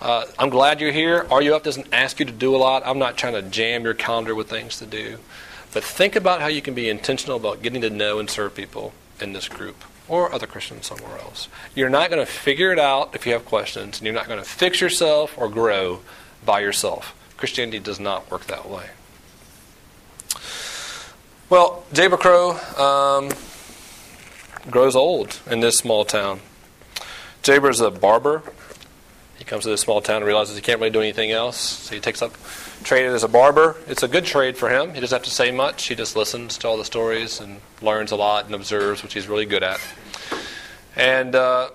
Uh, 0.00 0.26
I'm 0.38 0.50
glad 0.50 0.80
you're 0.80 0.92
here. 0.92 1.24
RUF 1.30 1.62
doesn't 1.62 1.88
ask 1.92 2.18
you 2.20 2.26
to 2.26 2.32
do 2.32 2.54
a 2.54 2.58
lot. 2.58 2.82
I'm 2.84 2.98
not 2.98 3.16
trying 3.16 3.32
to 3.32 3.42
jam 3.42 3.84
your 3.84 3.94
calendar 3.94 4.34
with 4.34 4.48
things 4.48 4.78
to 4.78 4.86
do. 4.86 5.18
But 5.72 5.84
think 5.84 6.16
about 6.16 6.40
how 6.40 6.48
you 6.48 6.62
can 6.62 6.74
be 6.74 6.88
intentional 6.88 7.36
about 7.36 7.62
getting 7.62 7.80
to 7.82 7.90
know 7.90 8.18
and 8.18 8.28
serve 8.28 8.54
people 8.54 8.92
in 9.20 9.32
this 9.32 9.48
group 9.48 9.84
or 10.08 10.32
other 10.32 10.46
Christians 10.46 10.86
somewhere 10.86 11.18
else. 11.18 11.48
You're 11.74 11.90
not 11.90 12.10
going 12.10 12.24
to 12.24 12.30
figure 12.30 12.72
it 12.72 12.78
out 12.78 13.14
if 13.14 13.26
you 13.26 13.32
have 13.32 13.44
questions, 13.44 13.98
and 13.98 14.06
you're 14.06 14.14
not 14.14 14.26
going 14.26 14.38
to 14.38 14.44
fix 14.44 14.80
yourself 14.80 15.36
or 15.36 15.48
grow 15.48 16.00
by 16.44 16.60
yourself. 16.60 17.14
Christianity 17.36 17.78
does 17.78 18.00
not 18.00 18.30
work 18.30 18.46
that 18.46 18.68
way. 18.68 18.90
Well, 21.48 21.84
Jayber 21.92 22.18
Crow 22.18 22.58
um, 22.76 23.30
grows 24.70 24.96
old 24.96 25.40
in 25.50 25.60
this 25.60 25.76
small 25.76 26.04
town. 26.04 26.40
Jayber's 27.42 27.80
a 27.80 27.90
barber. 27.90 28.42
He 29.38 29.44
comes 29.44 29.64
to 29.64 29.70
this 29.70 29.82
small 29.82 30.00
town 30.00 30.16
and 30.16 30.26
realizes 30.26 30.56
he 30.56 30.62
can't 30.62 30.80
really 30.80 30.90
do 30.90 31.00
anything 31.00 31.30
else, 31.30 31.58
so 31.58 31.94
he 31.94 32.00
takes 32.00 32.22
up 32.22 32.32
trade 32.82 33.06
as 33.06 33.22
a 33.22 33.28
barber. 33.28 33.76
It's 33.86 34.02
a 34.02 34.08
good 34.08 34.24
trade 34.24 34.56
for 34.56 34.70
him. 34.70 34.94
He 34.94 35.00
doesn't 35.00 35.14
have 35.14 35.24
to 35.24 35.30
say 35.30 35.50
much. 35.50 35.86
He 35.86 35.94
just 35.94 36.16
listens 36.16 36.56
to 36.58 36.68
all 36.68 36.76
the 36.76 36.84
stories 36.84 37.40
and 37.40 37.60
learns 37.82 38.12
a 38.12 38.16
lot 38.16 38.46
and 38.46 38.54
observes, 38.54 39.02
which 39.02 39.12
he's 39.12 39.28
really 39.28 39.44
good 39.44 39.62
at. 39.62 39.80
And 40.94 41.34
uh, 41.34 41.70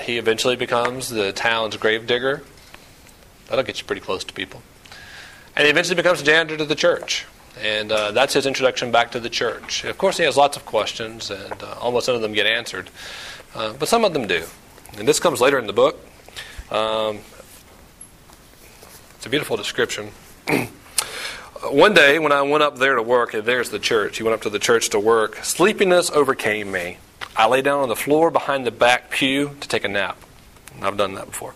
he 0.00 0.18
eventually 0.18 0.56
becomes 0.56 1.10
the 1.10 1.32
town's 1.32 1.76
grave 1.76 2.06
digger. 2.06 2.42
That'll 3.48 3.64
get 3.64 3.78
you 3.78 3.84
pretty 3.84 4.00
close 4.00 4.24
to 4.24 4.32
people. 4.32 4.62
And 5.54 5.64
he 5.64 5.70
eventually 5.70 5.96
becomes 5.96 6.22
janitor 6.22 6.56
to 6.56 6.64
the 6.64 6.74
church. 6.74 7.26
And 7.60 7.92
uh, 7.92 8.12
that's 8.12 8.32
his 8.32 8.46
introduction 8.46 8.90
back 8.90 9.10
to 9.12 9.20
the 9.20 9.28
church. 9.28 9.84
Of 9.84 9.98
course, 9.98 10.16
he 10.16 10.24
has 10.24 10.38
lots 10.38 10.56
of 10.56 10.64
questions, 10.64 11.30
and 11.30 11.62
uh, 11.62 11.74
almost 11.78 12.08
none 12.08 12.16
of 12.16 12.22
them 12.22 12.32
get 12.32 12.46
answered. 12.46 12.88
Uh, 13.54 13.74
but 13.74 13.88
some 13.88 14.04
of 14.04 14.14
them 14.14 14.26
do. 14.26 14.44
And 14.96 15.06
this 15.06 15.20
comes 15.20 15.40
later 15.40 15.58
in 15.58 15.66
the 15.66 15.74
book. 15.74 16.00
Um, 16.70 17.18
it's 19.16 19.26
a 19.26 19.30
beautiful 19.30 19.56
description. 19.56 20.10
One 21.70 21.94
day, 21.94 22.18
when 22.18 22.32
I 22.32 22.42
went 22.42 22.62
up 22.62 22.78
there 22.78 22.96
to 22.96 23.02
work, 23.02 23.34
and 23.34 23.44
there's 23.44 23.70
the 23.70 23.78
church, 23.78 24.16
he 24.16 24.22
went 24.22 24.34
up 24.34 24.42
to 24.42 24.50
the 24.50 24.58
church 24.58 24.90
to 24.90 24.98
work, 24.98 25.36
sleepiness 25.44 26.10
overcame 26.10 26.72
me. 26.72 26.98
I 27.36 27.46
lay 27.46 27.62
down 27.62 27.80
on 27.80 27.88
the 27.88 27.96
floor 27.96 28.30
behind 28.30 28.66
the 28.66 28.70
back 28.70 29.10
pew 29.10 29.56
to 29.60 29.68
take 29.68 29.84
a 29.84 29.88
nap. 29.88 30.20
I've 30.80 30.96
done 30.96 31.14
that 31.14 31.26
before. 31.26 31.54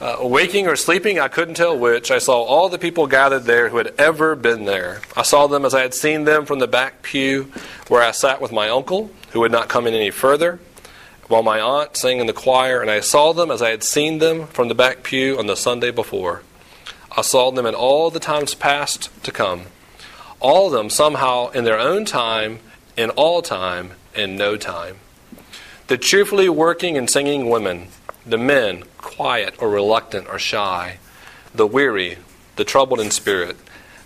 Uh, 0.00 0.18
waking 0.20 0.68
or 0.68 0.76
sleeping, 0.76 1.18
I 1.18 1.28
couldn't 1.28 1.54
tell 1.54 1.78
which. 1.78 2.10
I 2.10 2.18
saw 2.18 2.42
all 2.42 2.68
the 2.68 2.78
people 2.78 3.06
gathered 3.06 3.44
there 3.44 3.70
who 3.70 3.78
had 3.78 3.94
ever 3.98 4.34
been 4.34 4.64
there. 4.64 5.00
I 5.16 5.22
saw 5.22 5.46
them 5.46 5.64
as 5.64 5.74
I 5.74 5.80
had 5.80 5.94
seen 5.94 6.24
them 6.24 6.44
from 6.44 6.58
the 6.58 6.66
back 6.66 7.02
pew 7.02 7.50
where 7.88 8.02
I 8.02 8.10
sat 8.10 8.40
with 8.40 8.52
my 8.52 8.68
uncle, 8.68 9.10
who 9.30 9.40
would 9.40 9.52
not 9.52 9.68
come 9.68 9.86
in 9.86 9.94
any 9.94 10.10
further, 10.10 10.60
while 11.28 11.42
my 11.42 11.60
aunt 11.60 11.96
sang 11.96 12.18
in 12.18 12.26
the 12.26 12.32
choir, 12.32 12.80
and 12.80 12.90
I 12.90 13.00
saw 13.00 13.32
them 13.32 13.50
as 13.50 13.60
I 13.60 13.70
had 13.70 13.82
seen 13.82 14.18
them 14.18 14.46
from 14.46 14.68
the 14.68 14.74
back 14.74 15.02
pew 15.02 15.38
on 15.38 15.46
the 15.46 15.56
Sunday 15.56 15.90
before. 15.90 16.42
I 17.16 17.22
saw 17.22 17.50
them 17.50 17.66
in 17.66 17.74
all 17.74 18.10
the 18.10 18.20
times 18.20 18.54
past 18.54 19.10
to 19.24 19.32
come. 19.32 19.62
All 20.38 20.66
of 20.66 20.72
them 20.72 20.90
somehow 20.90 21.50
in 21.50 21.64
their 21.64 21.78
own 21.78 22.04
time, 22.04 22.60
in 22.96 23.10
all 23.10 23.42
time, 23.42 23.92
in 24.14 24.36
no 24.36 24.56
time. 24.56 24.96
The 25.88 25.98
cheerfully 25.98 26.48
working 26.48 26.96
and 26.96 27.08
singing 27.08 27.48
women, 27.48 27.88
the 28.24 28.38
men, 28.38 28.84
quiet 28.98 29.54
or 29.58 29.70
reluctant 29.70 30.28
or 30.28 30.38
shy, 30.38 30.98
the 31.54 31.66
weary, 31.66 32.18
the 32.56 32.64
troubled 32.64 33.00
in 33.00 33.10
spirit, 33.10 33.56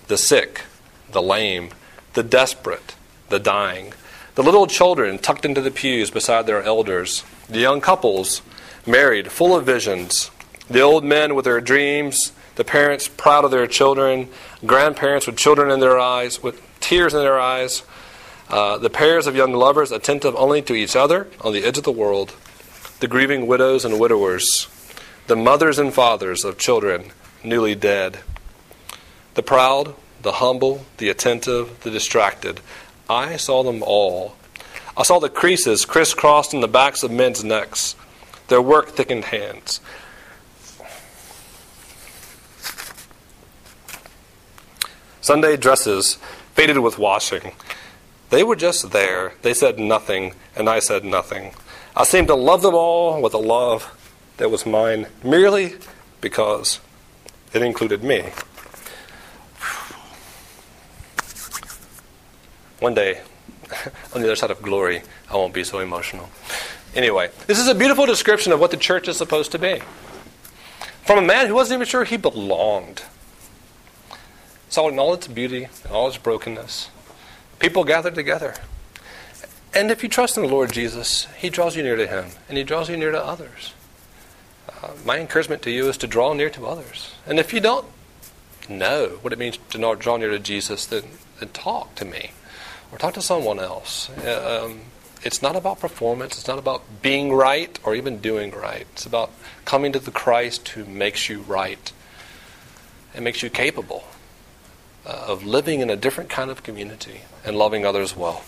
the 0.08 0.18
sick, 0.18 0.62
the 1.10 1.22
lame, 1.22 1.70
the 2.14 2.22
desperate, 2.22 2.94
the 3.28 3.38
dying, 3.38 3.92
the 4.40 4.44
little 4.46 4.66
children 4.66 5.18
tucked 5.18 5.44
into 5.44 5.60
the 5.60 5.70
pews 5.70 6.10
beside 6.10 6.46
their 6.46 6.62
elders, 6.62 7.24
the 7.50 7.58
young 7.58 7.78
couples, 7.78 8.40
married, 8.86 9.30
full 9.30 9.54
of 9.54 9.66
visions, 9.66 10.30
the 10.70 10.80
old 10.80 11.04
men 11.04 11.34
with 11.34 11.44
their 11.44 11.60
dreams, 11.60 12.32
the 12.54 12.64
parents 12.64 13.06
proud 13.06 13.44
of 13.44 13.50
their 13.50 13.66
children, 13.66 14.30
grandparents 14.64 15.26
with 15.26 15.36
children 15.36 15.70
in 15.70 15.80
their 15.80 15.98
eyes, 15.98 16.42
with 16.42 16.58
tears 16.80 17.12
in 17.12 17.20
their 17.20 17.38
eyes, 17.38 17.82
uh, 18.48 18.78
the 18.78 18.88
pairs 18.88 19.26
of 19.26 19.36
young 19.36 19.52
lovers 19.52 19.92
attentive 19.92 20.34
only 20.36 20.62
to 20.62 20.72
each 20.72 20.96
other 20.96 21.26
on 21.42 21.52
the 21.52 21.62
edge 21.62 21.76
of 21.76 21.84
the 21.84 21.92
world, 21.92 22.34
the 23.00 23.06
grieving 23.06 23.46
widows 23.46 23.84
and 23.84 24.00
widowers, 24.00 24.68
the 25.26 25.36
mothers 25.36 25.78
and 25.78 25.92
fathers 25.92 26.46
of 26.46 26.56
children 26.56 27.12
newly 27.44 27.74
dead, 27.74 28.20
the 29.34 29.42
proud, 29.42 29.94
the 30.22 30.32
humble, 30.32 30.86
the 30.96 31.10
attentive, 31.10 31.80
the 31.82 31.90
distracted. 31.90 32.60
I 33.10 33.38
saw 33.38 33.64
them 33.64 33.82
all. 33.82 34.36
I 34.96 35.02
saw 35.02 35.18
the 35.18 35.28
creases 35.28 35.84
crisscrossed 35.84 36.54
in 36.54 36.60
the 36.60 36.68
backs 36.68 37.02
of 37.02 37.10
men's 37.10 37.42
necks, 37.42 37.96
their 38.46 38.62
work 38.62 38.90
thickened 38.90 39.24
hands. 39.24 39.80
Sunday 45.20 45.56
dresses 45.56 46.18
faded 46.54 46.78
with 46.78 47.00
washing. 47.00 47.50
They 48.30 48.44
were 48.44 48.54
just 48.54 48.92
there. 48.92 49.32
They 49.42 49.54
said 49.54 49.80
nothing, 49.80 50.34
and 50.54 50.68
I 50.68 50.78
said 50.78 51.04
nothing. 51.04 51.54
I 51.96 52.04
seemed 52.04 52.28
to 52.28 52.36
love 52.36 52.62
them 52.62 52.74
all 52.74 53.20
with 53.20 53.34
a 53.34 53.38
love 53.38 53.92
that 54.36 54.52
was 54.52 54.64
mine 54.64 55.08
merely 55.24 55.74
because 56.20 56.78
it 57.52 57.60
included 57.60 58.04
me. 58.04 58.30
One 62.80 62.94
day, 62.94 63.20
on 64.14 64.20
the 64.20 64.26
other 64.26 64.36
side 64.36 64.50
of 64.50 64.60
glory, 64.62 65.02
I 65.30 65.36
won't 65.36 65.54
be 65.54 65.64
so 65.64 65.78
emotional. 65.78 66.30
Anyway, 66.94 67.30
this 67.46 67.58
is 67.58 67.68
a 67.68 67.74
beautiful 67.74 68.06
description 68.06 68.52
of 68.52 68.58
what 68.58 68.70
the 68.72 68.76
church 68.76 69.06
is 69.06 69.16
supposed 69.16 69.52
to 69.52 69.58
be. 69.58 69.80
From 71.04 71.18
a 71.18 71.26
man 71.26 71.46
who 71.46 71.54
wasn't 71.54 71.78
even 71.78 71.86
sure 71.86 72.04
he 72.04 72.16
belonged 72.16 73.02
saw 74.70 74.88
in 74.88 74.98
all 74.98 75.12
its 75.12 75.26
beauty 75.26 75.64
and 75.84 75.92
all 75.92 76.08
its 76.08 76.16
brokenness. 76.16 76.88
People 77.58 77.84
gathered 77.84 78.14
together. 78.14 78.54
And 79.74 79.90
if 79.90 80.02
you 80.02 80.08
trust 80.08 80.36
in 80.36 80.44
the 80.44 80.48
Lord 80.48 80.72
Jesus, 80.72 81.26
He 81.36 81.50
draws 81.50 81.76
you 81.76 81.82
near 81.82 81.96
to 81.96 82.06
Him, 82.06 82.26
and 82.48 82.56
He 82.56 82.64
draws 82.64 82.88
you 82.88 82.96
near 82.96 83.10
to 83.10 83.22
others. 83.22 83.74
uh, 84.82 84.92
my 85.04 85.18
encouragement 85.18 85.62
to 85.62 85.70
you 85.70 85.88
is 85.88 85.96
to 85.98 86.06
draw 86.06 86.32
near 86.32 86.50
to 86.50 86.66
others. 86.66 87.12
And 87.26 87.38
if 87.38 87.52
you 87.52 87.60
don't 87.60 87.86
know 88.68 89.18
what 89.22 89.32
it 89.32 89.38
means 89.38 89.58
to 89.70 89.96
draw 89.96 90.16
near 90.16 90.30
to 90.30 90.38
Jesus, 90.38 90.86
then, 90.86 91.04
then 91.38 91.50
talk 91.50 91.94
to 91.96 92.04
me 92.04 92.30
or 92.92 92.98
talk 92.98 93.14
to 93.14 93.22
someone 93.22 93.58
else. 93.58 94.10
Um, 94.24 94.80
it's 95.22 95.42
not 95.42 95.54
about 95.54 95.80
performance. 95.80 96.38
It's 96.38 96.48
not 96.48 96.58
about 96.58 96.82
being 97.02 97.32
right 97.32 97.78
or 97.84 97.94
even 97.94 98.18
doing 98.18 98.50
right. 98.52 98.86
It's 98.92 99.06
about 99.06 99.30
coming 99.64 99.92
to 99.92 99.98
the 99.98 100.10
Christ 100.10 100.68
who 100.70 100.84
makes 100.84 101.28
you 101.28 101.42
right 101.42 101.92
and 103.14 103.24
makes 103.24 103.42
you 103.42 103.50
capable 103.50 104.04
uh, 105.04 105.24
of 105.28 105.44
living 105.44 105.80
in 105.80 105.90
a 105.90 105.96
different 105.96 106.30
kind 106.30 106.50
of 106.50 106.62
community 106.62 107.22
and 107.44 107.56
loving 107.56 107.84
others 107.84 108.16
well. 108.16 108.44